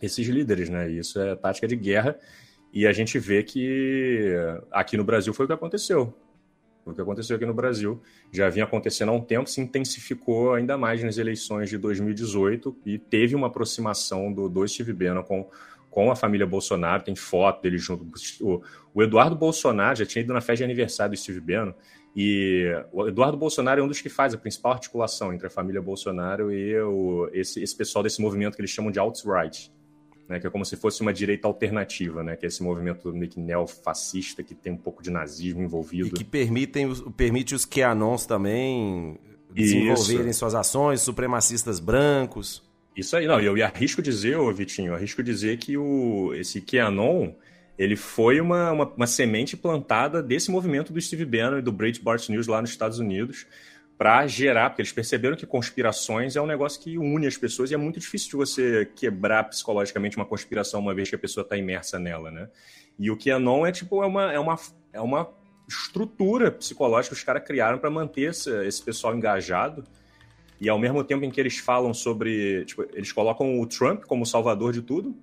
[0.00, 0.90] esses líderes, né?
[0.90, 2.18] Isso é tática de guerra
[2.72, 4.34] e a gente vê que
[4.70, 6.14] aqui no Brasil foi o que aconteceu.
[6.84, 10.76] O que aconteceu aqui no Brasil já vinha acontecendo há um tempo, se intensificou ainda
[10.76, 15.48] mais nas eleições de 2018 e teve uma aproximação do, do Steve Bannon com,
[15.88, 17.04] com a família Bolsonaro.
[17.04, 18.10] Tem foto dele junto.
[18.92, 21.72] O Eduardo Bolsonaro já tinha ido na festa de aniversário do Steve Bannon
[22.14, 25.80] e o Eduardo Bolsonaro é um dos que faz a principal articulação entre a família
[25.80, 29.72] Bolsonaro e o, esse, esse pessoal desse movimento que eles chamam de alt-right
[30.32, 33.30] né, que é como se fosse uma direita alternativa, né, que é esse movimento meio
[33.30, 36.08] que neofascista que tem um pouco de nazismo envolvido.
[36.08, 39.18] E que permitem, permite os QAnons também
[39.50, 40.38] desenvolverem Isso.
[40.38, 42.62] suas ações, supremacistas brancos.
[42.96, 47.32] Isso aí, não, eu, eu arrisco dizer, ô Vitinho, arrisco dizer que o, esse QAnon,
[47.78, 52.28] ele foi uma, uma, uma semente plantada desse movimento do Steve Bannon e do Breitbart
[52.28, 53.46] News lá nos Estados Unidos,
[53.96, 57.74] para gerar, porque eles perceberam que conspirações é um negócio que une as pessoas e
[57.74, 61.56] é muito difícil de você quebrar psicologicamente uma conspiração uma vez que a pessoa está
[61.56, 62.48] imersa nela, né?
[62.98, 64.56] E o QAnon é tipo é uma, é uma,
[64.92, 65.30] é uma
[65.68, 69.84] estrutura psicológica que os caras criaram para manter esse, esse pessoal engajado.
[70.60, 72.64] E ao mesmo tempo em que eles falam sobre.
[72.64, 75.16] Tipo, eles colocam o Trump como salvador de tudo,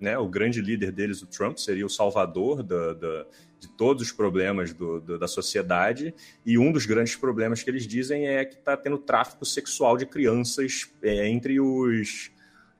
[0.00, 0.16] né?
[0.18, 3.26] O grande líder deles, o Trump, seria o salvador da, da
[3.60, 6.14] de todos os problemas do, do, da sociedade,
[6.46, 10.06] e um dos grandes problemas que eles dizem é que está tendo tráfico sexual de
[10.06, 12.30] crianças é, entre, os,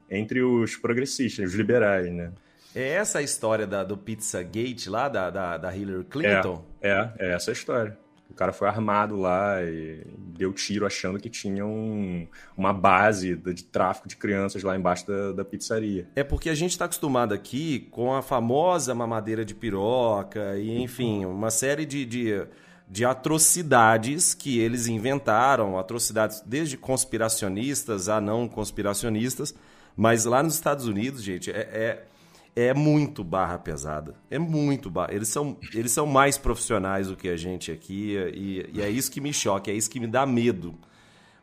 [0.09, 2.33] entre os progressistas, os liberais, né?
[2.75, 6.65] É essa a história da, do Pizzagate lá, da, da, da Hillary Clinton?
[6.81, 7.99] É, é, é essa a história.
[8.39, 12.25] Cara foi armado lá e deu tiro achando que tinha um,
[12.57, 16.09] uma base de tráfico de crianças lá embaixo da, da pizzaria.
[16.15, 21.25] É porque a gente está acostumado aqui com a famosa mamadeira de piroca e, enfim,
[21.25, 22.47] uma série de, de,
[22.89, 29.53] de atrocidades que eles inventaram, atrocidades desde conspiracionistas a não conspiracionistas,
[29.97, 32.05] mas lá nos Estados Unidos, gente, é, é
[32.55, 34.15] é muito barra pesada.
[34.31, 35.15] É muito barra.
[35.15, 39.11] Eles são, eles são mais profissionais do que a gente aqui e, e é isso
[39.11, 40.75] que me choca, é isso que me dá medo.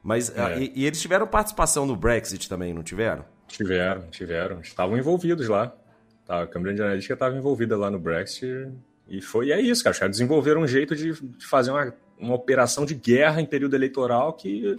[0.04, 0.60] Mas é.
[0.60, 3.26] e, e, eles tiveram participação no Brexit também, não tiveram?
[3.48, 4.62] Tiveram, tiveram.
[4.62, 5.76] Estavam envolvidos lá.
[6.26, 8.72] Tá, a Câmara de Analítica estava envolvida lá no Brexit
[9.08, 9.94] e foi e é isso, cara.
[9.94, 13.76] Os caras desenvolveram um jeito de, de fazer uma, uma operação de guerra em período
[13.76, 14.78] eleitoral que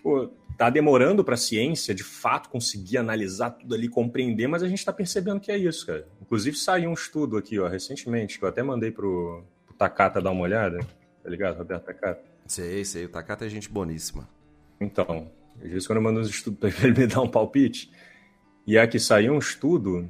[0.00, 4.68] tipo, tá demorando para a ciência de fato conseguir analisar tudo ali, compreender, mas a
[4.68, 6.06] gente está percebendo que é isso, cara.
[6.20, 10.30] Inclusive saiu um estudo aqui, ó, recentemente, que eu até mandei pro, pro Takata dar
[10.30, 10.80] uma olhada,
[11.22, 12.22] tá ligado, Roberto Takata?
[12.46, 14.28] Sei, sei, o Takata é gente boníssima.
[14.80, 15.30] Então,
[15.62, 17.90] às vezes quando eu mando uns estudos para ele me dar um palpite,
[18.66, 20.08] e aqui saiu um estudo.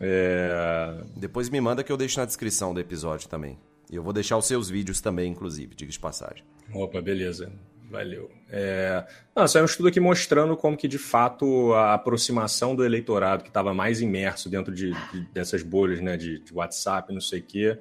[0.00, 1.02] É...
[1.16, 3.58] Depois me manda que eu deixo na descrição do episódio também.
[3.90, 6.44] E eu vou deixar os seus vídeos também, inclusive, diga de passagem.
[6.72, 7.52] Opa, beleza.
[7.90, 8.30] Valeu.
[8.50, 9.04] É...
[9.34, 13.74] Não, um estudo aqui mostrando como que, de fato, a aproximação do eleitorado que estava
[13.74, 17.78] mais imerso dentro de, de, dessas bolhas né, de, de, WhatsApp, não sei o quê,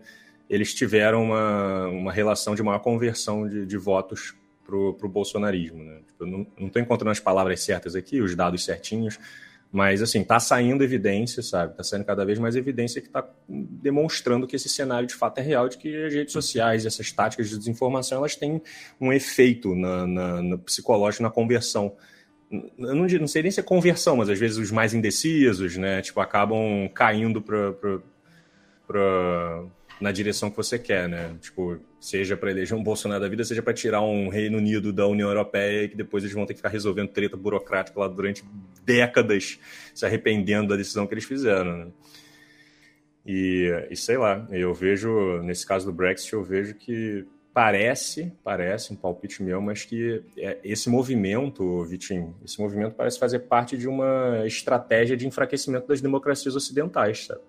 [0.49, 4.35] eles tiveram uma, uma relação de maior conversão de, de votos
[4.65, 5.83] para o bolsonarismo.
[5.83, 5.99] Né?
[6.07, 9.19] Tipo, eu não estou encontrando as palavras certas aqui, os dados certinhos,
[9.73, 11.71] mas, assim, está saindo evidência, sabe?
[11.71, 15.41] Está saindo cada vez mais evidência que está demonstrando que esse cenário de fato é
[15.41, 18.61] real, de que as redes sociais, essas táticas de desinformação, elas têm
[19.01, 21.91] um efeito na, na, psicológico, na conversão.
[22.51, 26.03] Eu não, não sei nem se é conversão, mas às vezes os mais indecisos, né?
[26.03, 27.73] Tipo, acabam caindo para
[29.99, 31.35] na direção que você quer, né?
[31.41, 35.07] Tipo, seja para eleger um Bolsonaro da vida, seja para tirar um Reino Unido da
[35.07, 38.43] União Europeia, que depois eles vão ter que ficar resolvendo treta burocrática lá durante
[38.83, 39.59] décadas,
[39.93, 41.87] se arrependendo da decisão que eles fizeram, né?
[43.25, 48.91] E, e sei lá, eu vejo, nesse caso do Brexit, eu vejo que parece, parece
[48.91, 53.87] um palpite meu, mas que é, esse movimento, Vitinho, esse movimento parece fazer parte de
[53.87, 57.41] uma estratégia de enfraquecimento das democracias ocidentais, sabe?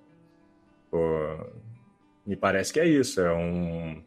[0.91, 0.99] Pô,
[2.27, 3.21] me parece que é isso.
[3.21, 4.03] É um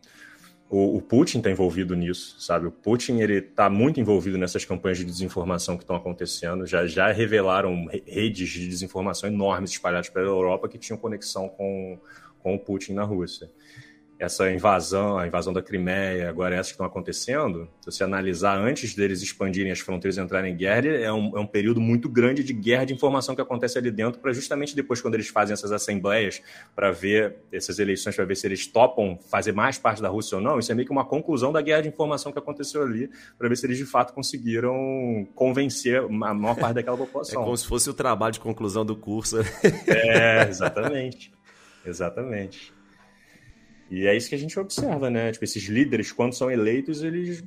[0.70, 2.68] o, Putin está envolvido nisso, sabe?
[2.68, 6.66] O Putin ele está muito envolvido nessas campanhas de desinformação que estão acontecendo.
[6.66, 11.98] Já já revelaram redes de desinformação enormes espalhadas pela Europa que tinham conexão com,
[12.40, 13.50] com o Putin na Rússia.
[14.20, 18.96] Essa invasão, a invasão da Crimeia, agora essas que estão acontecendo, se você analisar antes
[18.96, 22.44] deles expandirem as fronteiras e entrarem em guerra, é um, é um período muito grande
[22.44, 25.72] de guerra de informação que acontece ali dentro, para justamente depois, quando eles fazem essas
[25.72, 26.42] assembleias
[26.76, 30.42] para ver essas eleições, para ver se eles topam fazer mais parte da Rússia ou
[30.42, 33.48] não, isso é meio que uma conclusão da guerra de informação que aconteceu ali, para
[33.48, 37.42] ver se eles de fato conseguiram convencer a maior parte daquela população.
[37.42, 39.38] É como se fosse o trabalho de conclusão do curso.
[39.88, 41.32] é, exatamente.
[41.86, 42.77] Exatamente.
[43.90, 45.32] E é isso que a gente observa, né?
[45.32, 47.44] Tipo, esses líderes, quando são eleitos, eles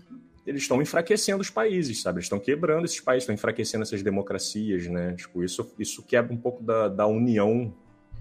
[0.47, 2.17] eles estão enfraquecendo os países, sabe?
[2.17, 5.15] Eles estão quebrando esses países, estão enfraquecendo essas democracias, né?
[5.15, 7.73] Tipo, isso, isso quebra um pouco da, da união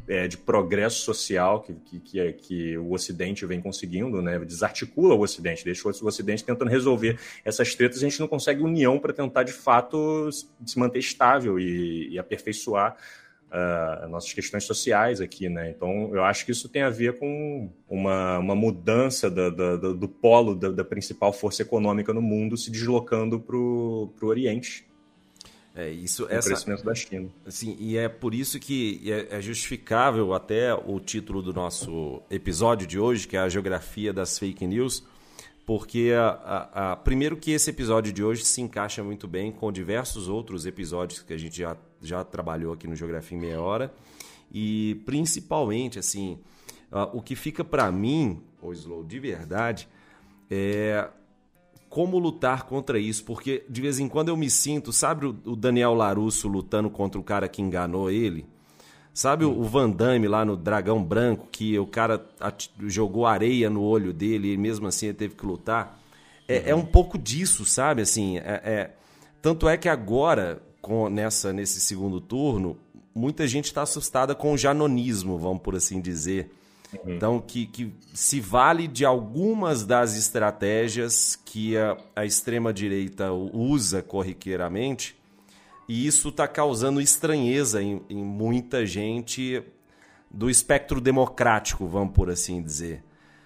[0.07, 4.37] é, de progresso social que, que, que, é, que, o Ocidente vem conseguindo, né?
[4.39, 8.99] Desarticula o Ocidente, deixa o Ocidente tentando resolver essas tretas, a gente não consegue união
[8.99, 12.97] para tentar, de fato, se manter estável e, e aperfeiçoar
[13.49, 15.69] uh, nossas questões sociais aqui, né?
[15.69, 20.07] Então, eu acho que isso tem a ver com uma, uma mudança da, da, do
[20.07, 24.85] polo da, da, principal força econômica no mundo se deslocando para o Oriente.
[25.75, 27.29] É, isso, o essa, crescimento da China.
[27.47, 32.87] Sim, e é por isso que é, é justificável até o título do nosso episódio
[32.87, 35.03] de hoje, que é a geografia das fake news,
[35.65, 39.71] porque a, a, a, primeiro que esse episódio de hoje se encaixa muito bem com
[39.71, 43.93] diversos outros episódios que a gente já, já trabalhou aqui no Geografia em Meia Hora
[44.51, 46.39] e principalmente assim
[46.91, 49.87] uh, o que fica para mim, o Slow, de verdade,
[50.49, 51.07] é
[51.89, 55.95] como lutar contra isso, porque de vez em quando eu me sinto, sabe o Daniel
[55.95, 58.45] Larusso lutando contra o cara que enganou ele?
[59.11, 62.23] Sabe o Van Damme lá no Dragão Branco, que o cara
[62.85, 65.99] jogou areia no olho dele e mesmo assim ele teve que lutar?
[66.47, 66.63] É, uhum.
[66.65, 68.01] é um pouco disso, sabe?
[68.01, 68.95] Assim, é, é...
[69.41, 72.75] Tanto é que agora, com, nessa, nesse segundo turno,
[73.13, 76.49] muita gente está assustada com o janonismo, vamos por assim dizer.
[76.91, 77.13] Uhum.
[77.13, 85.15] Então, que, que se vale de algumas das estratégias que a, a extrema-direita usa corriqueiramente
[85.87, 89.61] e isso está causando estranheza em, em, muita gente
[90.31, 93.03] do espectro democrático, vamos por assim dizer.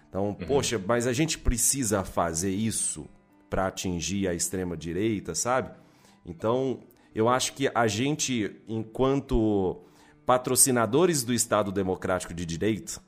[0.08, 0.34] Então, uhum.
[0.48, 3.06] poxa, mas a gente precisa fazer isso
[3.50, 5.72] para atingir a extrema direita, sabe?
[6.26, 6.80] Então,
[7.14, 9.82] eu acho que a gente, enquanto
[10.26, 13.02] patrocinadores do Estado Democrático de Direito,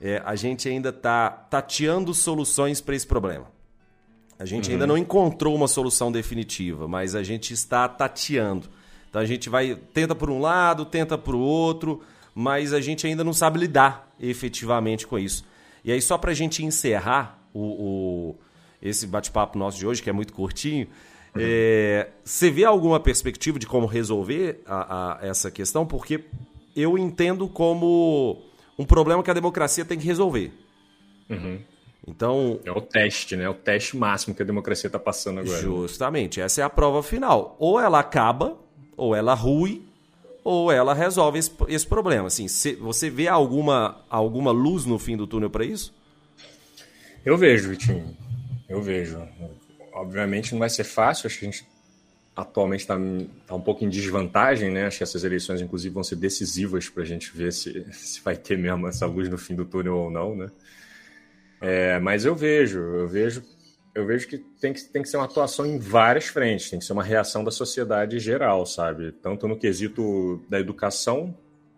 [0.00, 3.46] é, a gente ainda está tateando soluções para esse problema.
[4.38, 4.72] A gente uhum.
[4.74, 8.68] ainda não encontrou uma solução definitiva, mas a gente está tateando.
[9.08, 12.02] Então a gente vai tenta por um lado, tenta por outro,
[12.34, 15.44] mas a gente ainda não sabe lidar efetivamente com isso.
[15.84, 18.36] E aí só para a gente encerrar o, o
[18.82, 20.88] esse bate-papo nosso de hoje, que é muito curtinho.
[21.36, 25.84] É, você vê alguma perspectiva de como resolver a, a, essa questão?
[25.84, 26.24] Porque
[26.76, 28.42] eu entendo como
[28.78, 30.52] um problema que a democracia tem que resolver.
[31.28, 31.58] Uhum.
[32.06, 32.60] Então.
[32.64, 33.44] É o teste, né?
[33.44, 35.60] É o teste máximo que a democracia está passando agora.
[35.60, 37.56] Justamente, essa é a prova final.
[37.58, 38.56] Ou ela acaba,
[38.96, 39.82] ou ela rui,
[40.44, 42.26] ou ela resolve esse, esse problema.
[42.26, 42.46] Assim,
[42.80, 45.94] você vê alguma, alguma luz no fim do túnel para isso?
[47.24, 48.14] Eu vejo, Vitinho.
[48.68, 49.18] Eu vejo.
[49.94, 51.66] Obviamente não vai ser fácil, acho que a gente
[52.36, 52.96] atualmente está
[53.46, 54.86] tá um pouco em desvantagem, né?
[54.86, 58.36] Acho que essas eleições, inclusive, vão ser decisivas para a gente ver se, se vai
[58.36, 60.50] ter mesmo essa luz no fim do túnel ou não, né?
[61.60, 63.42] É, mas eu vejo, eu vejo,
[63.94, 66.84] eu vejo que tem, que tem que ser uma atuação em várias frentes, tem que
[66.84, 69.12] ser uma reação da sociedade geral, sabe?
[69.12, 71.34] Tanto no quesito da educação,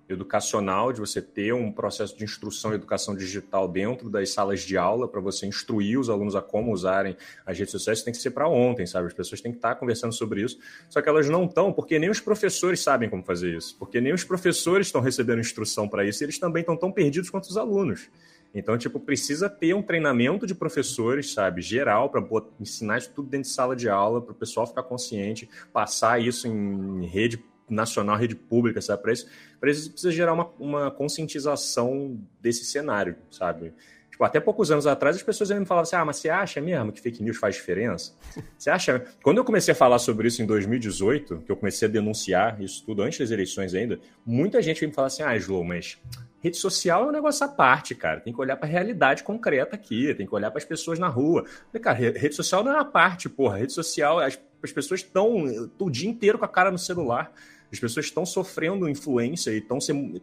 [0.09, 4.77] educacional, de você ter um processo de instrução e educação digital dentro das salas de
[4.77, 8.21] aula para você instruir os alunos a como usarem as redes sociais, isso tem que
[8.21, 9.09] ser para ontem, sabe?
[9.09, 12.11] As pessoas têm que estar conversando sobre isso, só que elas não estão, porque nem
[12.11, 16.23] os professores sabem como fazer isso, porque nem os professores estão recebendo instrução para isso,
[16.23, 18.09] e eles também estão tão perdidos quanto os alunos.
[18.55, 22.25] Então, tipo, precisa ter um treinamento de professores, sabe, geral, para
[22.59, 26.49] ensinar isso tudo dentro de sala de aula, para o pessoal ficar consciente, passar isso
[26.49, 29.03] em rede nacional, rede pública, sabe?
[29.03, 29.27] Para isso,
[29.61, 33.73] isso precisa gerar uma, uma conscientização desse cenário, sabe?
[34.11, 36.91] Tipo, até poucos anos atrás as pessoas me falavam assim: ah, mas você acha mesmo
[36.91, 38.15] que fake news faz diferença?
[38.57, 39.05] Você acha.
[39.23, 42.83] Quando eu comecei a falar sobre isso em 2018, que eu comecei a denunciar isso
[42.87, 45.99] tudo antes das eleições ainda, muita gente veio me falar assim: ah, Slow, mas
[46.47, 48.21] Rede social é um negócio à parte, cara.
[48.21, 51.09] Tem que olhar para a realidade concreta aqui, tem que olhar para as pessoas na
[51.09, 51.45] rua.
[51.83, 53.57] Cara, rede social não é a parte, porra.
[53.57, 55.45] Rede social, as, as pessoas estão
[55.79, 57.33] o dia inteiro com a cara no celular.
[57.73, 59.79] As pessoas estão sofrendo influência e estão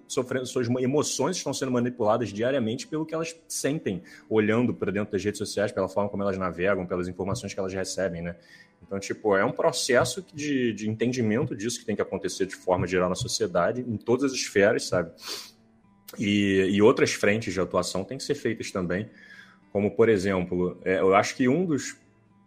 [0.08, 5.24] sofrendo, suas emoções estão sendo manipuladas diariamente pelo que elas sentem, olhando para dentro das
[5.24, 8.36] redes sociais, pela forma como elas navegam, pelas informações que elas recebem, né?
[8.86, 12.86] Então, tipo, é um processo de, de entendimento disso que tem que acontecer de forma
[12.86, 15.12] geral na sociedade, em todas as esferas, sabe?
[16.18, 19.10] E, e outras frentes de atuação têm que ser feitas também,
[19.72, 21.98] como, por exemplo, é, eu acho que um dos,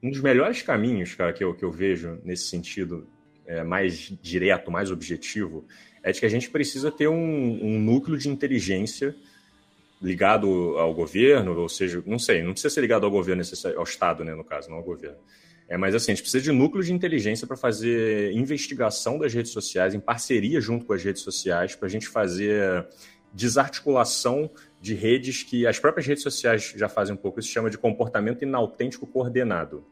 [0.02, 3.06] um dos melhores caminhos, cara, que eu, que eu vejo nesse sentido
[3.46, 5.66] é, mais direto, mais objetivo,
[6.02, 9.14] é de que a gente precisa ter um, um núcleo de inteligência
[10.00, 13.42] ligado ao governo, ou seja, não sei, não precisa ser ligado ao governo,
[13.76, 15.18] ao Estado, né, no caso, não ao governo.
[15.68, 19.50] É, mas assim, a gente precisa de núcleo de inteligência para fazer investigação das redes
[19.50, 22.86] sociais, em parceria junto com as redes sociais, para a gente fazer
[23.32, 27.68] desarticulação de redes que as próprias redes sociais já fazem um pouco, isso se chama
[27.68, 29.84] de comportamento inautêntico coordenado.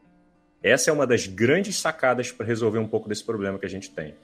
[0.65, 3.91] Essa é uma das grandes sacadas para resolver um pouco desse problema que a gente
[3.91, 4.15] tem.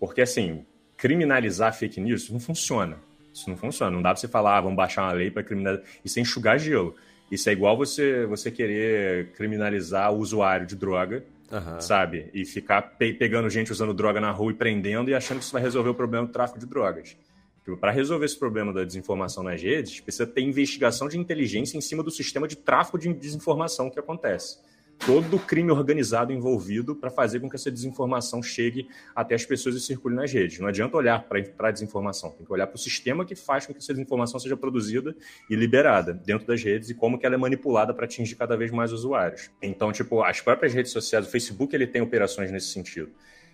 [0.00, 0.64] Porque, assim,
[0.96, 2.96] criminalizar fake news isso não funciona.
[3.34, 3.90] Isso não funciona.
[3.90, 5.86] Não dá para você falar, ah, vamos baixar uma lei para criminalizar.
[6.02, 6.94] Isso é enxugar gelo.
[7.30, 11.22] Isso é igual você, você querer criminalizar o usuário de droga,
[11.52, 11.78] uhum.
[11.82, 12.30] sabe?
[12.32, 15.52] E ficar pe pegando gente usando droga na rua e prendendo e achando que isso
[15.52, 17.14] vai resolver o problema do tráfico de drogas.
[17.62, 21.82] Tipo, para resolver esse problema da desinformação nas redes, precisa ter investigação de inteligência em
[21.82, 24.56] cima do sistema de tráfico de desinformação que acontece
[24.98, 29.74] todo o crime organizado envolvido para fazer com que essa desinformação chegue até as pessoas
[29.74, 30.58] e circule nas redes.
[30.58, 33.72] Não adianta olhar para a desinformação, tem que olhar para o sistema que faz com
[33.72, 35.14] que essa desinformação seja produzida
[35.50, 38.70] e liberada dentro das redes e como que ela é manipulada para atingir cada vez
[38.70, 39.50] mais usuários.
[39.60, 43.10] Então, tipo, as próprias redes sociais, o Facebook, ele tem operações nesse sentido.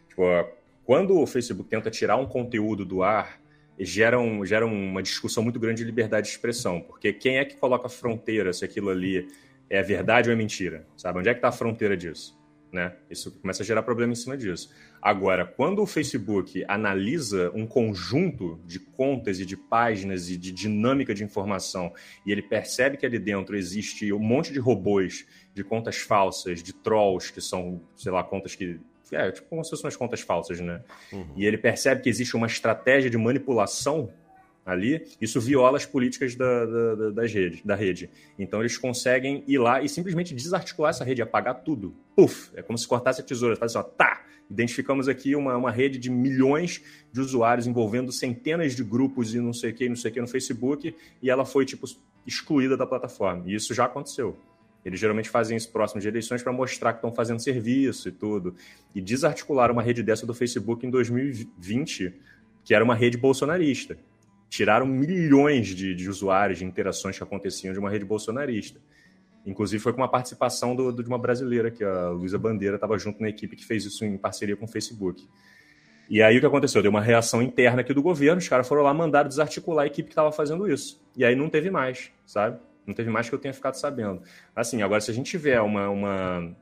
[0.08, 0.22] Tipo,
[0.84, 3.40] quando o Facebook tenta tirar um conteúdo do ar,
[3.78, 7.56] gera, um, gera uma discussão muito grande de liberdade de expressão, porque quem é que
[7.56, 9.28] coloca fronteira se aquilo ali
[9.70, 10.84] é verdade ou é mentira?
[10.96, 11.20] Sabe?
[11.20, 12.38] Onde é que está a fronteira disso?
[12.72, 12.92] Né?
[13.08, 14.70] Isso começa a gerar problema em cima disso.
[15.02, 21.14] Agora, quando o Facebook analisa um conjunto de contas e de páginas e de dinâmica
[21.14, 21.92] de informação
[22.24, 26.72] e ele percebe que ali dentro existe um monte de robôs, de contas falsas, de
[26.72, 28.78] trolls, que são, sei lá, contas que.
[29.12, 30.84] É, tipo como se fossem umas contas falsas, né?
[31.12, 31.32] Uhum.
[31.34, 34.12] E ele percebe que existe uma estratégia de manipulação
[34.72, 38.10] ali, isso viola as políticas da, da, da, rede, da rede.
[38.38, 41.94] Então eles conseguem ir lá e simplesmente desarticular essa rede, apagar tudo.
[42.16, 42.50] Puf!
[42.54, 43.56] É como se cortasse a tesoura.
[43.56, 44.24] Faz assim, ó, tá!
[44.50, 49.52] Identificamos aqui uma, uma rede de milhões de usuários envolvendo centenas de grupos e não
[49.52, 51.86] sei o que, não sei o que no Facebook, e ela foi, tipo,
[52.26, 53.44] excluída da plataforma.
[53.46, 54.36] E isso já aconteceu.
[54.84, 58.54] Eles geralmente fazem isso próximo de eleições para mostrar que estão fazendo serviço e tudo.
[58.92, 62.12] E desarticular uma rede dessa do Facebook em 2020,
[62.64, 63.98] que era uma rede bolsonarista
[64.50, 68.80] tiraram milhões de, de, usuários, de interações que aconteciam de uma rede bolsonarista.
[69.46, 72.98] Inclusive foi com uma participação do, do, de uma brasileira, que a Luísa Bandeira estava
[72.98, 75.26] junto na equipe que fez isso em parceria com o Facebook.
[76.10, 76.82] E aí o que aconteceu?
[76.82, 80.08] Deu uma reação interna aqui do governo, os caras foram lá mandar desarticular a equipe
[80.08, 81.00] que estava fazendo isso.
[81.16, 82.58] E aí não teve mais, sabe?
[82.84, 84.20] Não teve mais que eu tenha ficado sabendo.
[84.54, 86.56] Assim, agora se a gente tiver uma, uma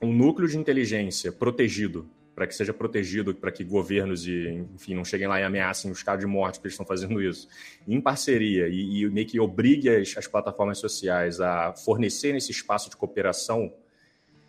[0.00, 5.04] um núcleo de inteligência protegido para que seja protegido, para que governos e, enfim, não
[5.04, 7.48] cheguem lá e ameacem os casos de morte que eles estão fazendo isso,
[7.86, 12.90] em parceria e, e meio que obrigue as, as, plataformas sociais a fornecerem esse espaço
[12.90, 13.72] de cooperação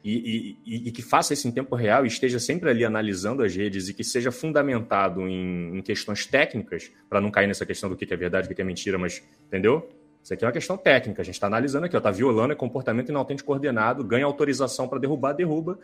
[0.04, 3.56] e, e, e, que faça isso em tempo real e esteja sempre ali analisando as
[3.56, 7.96] redes e que seja fundamentado em, em questões técnicas, para não cair nessa questão do
[7.96, 9.90] que é verdade, o que é mentira, mas entendeu?
[10.26, 13.10] Isso aqui é uma questão técnica, a gente está analisando aqui, está violando é comportamento
[13.10, 15.78] inautêntico coordenado, ganha autorização para derrubar, derruba,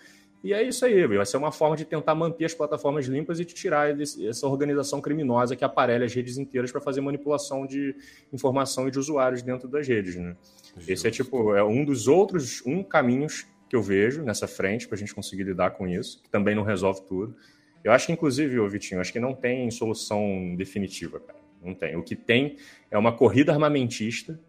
[0.43, 3.45] e é isso aí, vai ser uma forma de tentar manter as plataformas limpas e
[3.45, 7.95] de tirar essa organização criminosa que aparelha as redes inteiras para fazer manipulação de
[8.33, 10.15] informação e de usuários dentro das redes.
[10.15, 10.35] Né?
[10.87, 14.95] Esse é tipo é um dos outros um caminhos que eu vejo nessa frente para
[14.95, 17.35] a gente conseguir lidar com isso, que também não resolve tudo.
[17.83, 21.40] Eu acho que, inclusive, ô Vitinho, acho que não tem solução definitiva, cara.
[21.63, 21.95] Não tem.
[21.95, 22.57] O que tem
[22.89, 24.39] é uma corrida armamentista,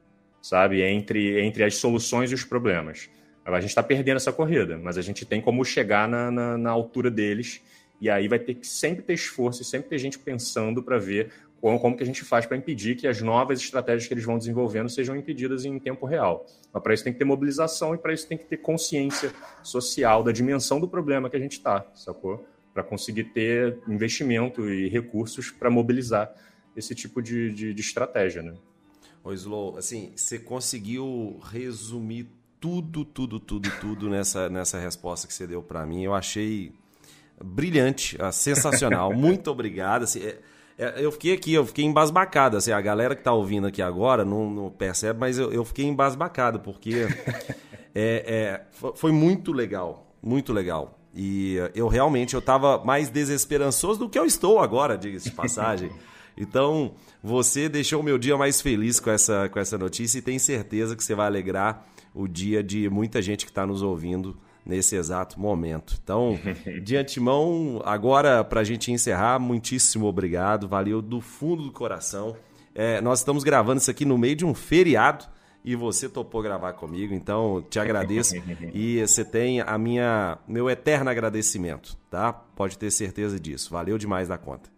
[0.40, 3.10] sabe, entre, entre as soluções e os problemas.
[3.44, 6.70] A gente está perdendo essa corrida, mas a gente tem como chegar na, na, na,
[6.70, 7.60] altura deles.
[8.00, 11.30] E aí vai ter que sempre ter esforço e sempre ter gente pensando para ver
[11.60, 14.38] como, como, que a gente faz para impedir que as novas estratégias que eles vão
[14.38, 16.46] desenvolvendo sejam impedidas em tempo real.
[16.72, 19.32] Mas para isso tem que ter mobilização e para isso tem que ter consciência
[19.62, 22.44] social da dimensão do problema que a gente está, sacou?
[22.74, 26.32] Para conseguir ter investimento e recursos para mobilizar
[26.77, 28.55] esse tipo de, de, de estratégia, né?
[29.25, 35.47] Ô Slow, assim, você conseguiu resumir tudo, tudo, tudo, tudo nessa, nessa resposta que você
[35.47, 36.03] deu para mim.
[36.03, 36.73] Eu achei
[37.43, 39.12] brilhante, ah, sensacional.
[39.14, 40.05] Muito obrigado.
[40.05, 40.39] Assim, é,
[40.79, 42.57] é, eu fiquei aqui, eu fiquei embasbacado.
[42.57, 45.85] Assim, a galera que está ouvindo aqui agora não, não percebe, mas eu, eu, fiquei
[45.85, 47.07] embasbacado, porque
[47.95, 50.99] é, é, foi muito legal, muito legal.
[51.14, 55.91] E eu realmente eu estava mais desesperançoso do que eu estou agora, diga-se de passagem.
[56.37, 60.41] Então, você deixou o meu dia mais feliz com essa, com essa notícia e tenho
[60.41, 64.97] certeza que você vai alegrar o dia de muita gente que está nos ouvindo nesse
[64.97, 65.99] exato momento.
[66.03, 66.39] Então,
[66.83, 72.37] de antemão, agora para a gente encerrar, muitíssimo obrigado, valeu do fundo do coração.
[72.74, 75.26] É, nós estamos gravando isso aqui no meio de um feriado
[75.64, 78.35] e você topou gravar comigo, então te agradeço
[78.74, 82.33] e você tem a minha meu eterno agradecimento, tá?
[82.33, 83.70] Pode ter certeza disso.
[83.70, 84.72] Valeu demais da conta.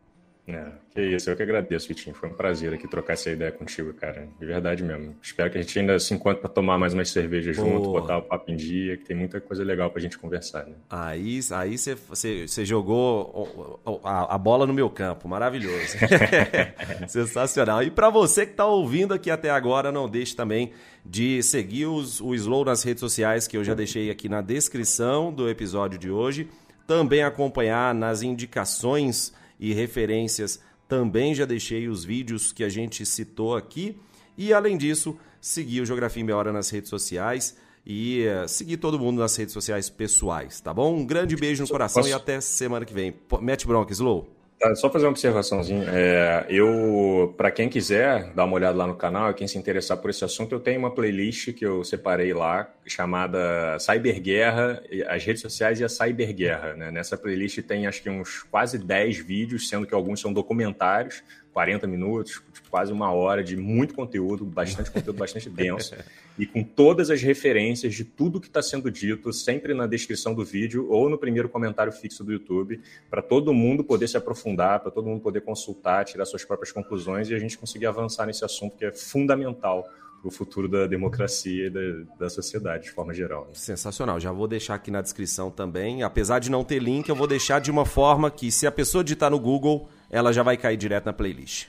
[0.46, 2.14] É, que isso, eu que agradeço, Vitinho.
[2.14, 4.28] Foi um prazer aqui trocar essa ideia contigo, cara.
[4.38, 5.16] De verdade mesmo.
[5.22, 8.22] Espero que a gente ainda se encontre para tomar mais umas cervejas junto, botar o
[8.22, 10.74] papo em dia, que tem muita coisa legal pra gente conversar, né?
[10.90, 15.96] Aí aí você jogou a, a, bola no meu campo, maravilhoso.
[17.08, 17.82] Sensacional.
[17.82, 20.72] E para você que tá ouvindo aqui até agora, não deixe também
[21.04, 25.32] de seguir os, o Slow nas redes sociais, que eu já deixei aqui na descrição
[25.32, 26.48] do episódio de hoje.
[26.86, 29.32] Também acompanhar nas indicações
[29.64, 30.60] e referências.
[30.86, 33.96] Também já deixei os vídeos que a gente citou aqui.
[34.36, 37.56] E além disso, seguir o Geografia em Meia Hora nas redes sociais
[37.86, 40.94] e uh, seguir todo mundo nas redes sociais pessoais, tá bom?
[40.96, 42.12] Um grande beijo no coração Posso...
[42.12, 43.14] e até semana que vem.
[43.40, 44.33] Mete bronca, Slow.
[44.64, 45.84] Tá, só fazer uma observaçãozinha.
[45.92, 49.98] É, eu, para quem quiser dar uma olhada lá no canal e quem se interessar
[49.98, 55.42] por esse assunto, eu tenho uma playlist que eu separei lá chamada Cyberguerra, as redes
[55.42, 56.72] sociais e a Cyberguerra.
[56.76, 56.90] Né?
[56.90, 61.22] Nessa playlist tem acho que uns quase 10 vídeos, sendo que alguns são documentários
[61.54, 65.94] 40 minutos, tipo, quase uma hora de muito conteúdo, bastante conteúdo, bastante denso,
[66.36, 70.44] e com todas as referências de tudo que está sendo dito, sempre na descrição do
[70.44, 74.90] vídeo ou no primeiro comentário fixo do YouTube, para todo mundo poder se aprofundar, para
[74.90, 78.76] todo mundo poder consultar, tirar suas próprias conclusões e a gente conseguir avançar nesse assunto
[78.76, 79.88] que é fundamental
[80.20, 81.80] para o futuro da democracia e da,
[82.18, 83.42] da sociedade de forma geral.
[83.42, 83.50] Né?
[83.52, 84.18] Sensacional.
[84.18, 86.02] Já vou deixar aqui na descrição também.
[86.02, 89.04] Apesar de não ter link, eu vou deixar de uma forma que, se a pessoa
[89.04, 91.66] digitar no Google, ela já vai cair direto na playlist.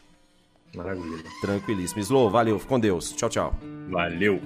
[0.75, 1.23] Maravilha.
[1.41, 1.99] Tranquilíssimo.
[1.99, 2.59] Slow, valeu.
[2.59, 3.11] Com Deus.
[3.13, 3.55] Tchau, tchau.
[3.89, 4.39] Valeu.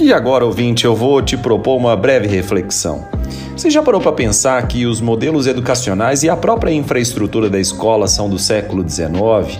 [0.00, 3.23] E agora, ouvinte, eu vou te propor uma breve reflexão.
[3.64, 8.06] Você já parou para pensar que os modelos educacionais e a própria infraestrutura da escola
[8.06, 9.58] são do século XIX?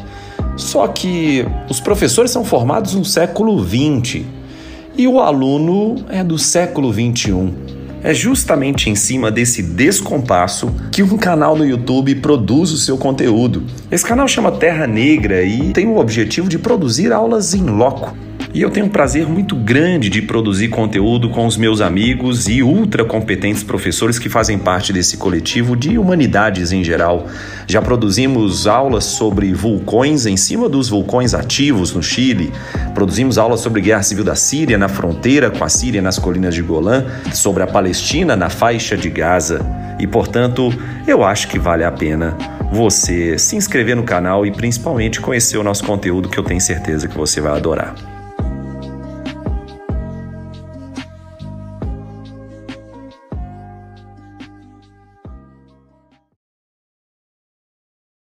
[0.58, 4.26] Só que os professores são formados no século XX
[4.94, 7.54] e o aluno é do século XXI.
[8.02, 13.62] É justamente em cima desse descompasso que um canal no YouTube produz o seu conteúdo.
[13.90, 18.14] Esse canal chama Terra Negra e tem o objetivo de produzir aulas em loco
[18.54, 22.62] e eu tenho um prazer muito grande de produzir conteúdo com os meus amigos e
[22.62, 27.26] ultra competentes professores que fazem parte desse coletivo de humanidades em geral.
[27.66, 32.52] Já produzimos aulas sobre vulcões em cima dos vulcões ativos no Chile,
[32.94, 36.62] produzimos aulas sobre guerra civil da Síria na fronteira com a Síria nas colinas de
[36.62, 39.66] Golã, sobre a Palestina na faixa de Gaza.
[39.98, 40.72] E portanto,
[41.08, 42.36] eu acho que vale a pena
[42.70, 47.08] você se inscrever no canal e principalmente conhecer o nosso conteúdo que eu tenho certeza
[47.08, 48.13] que você vai adorar.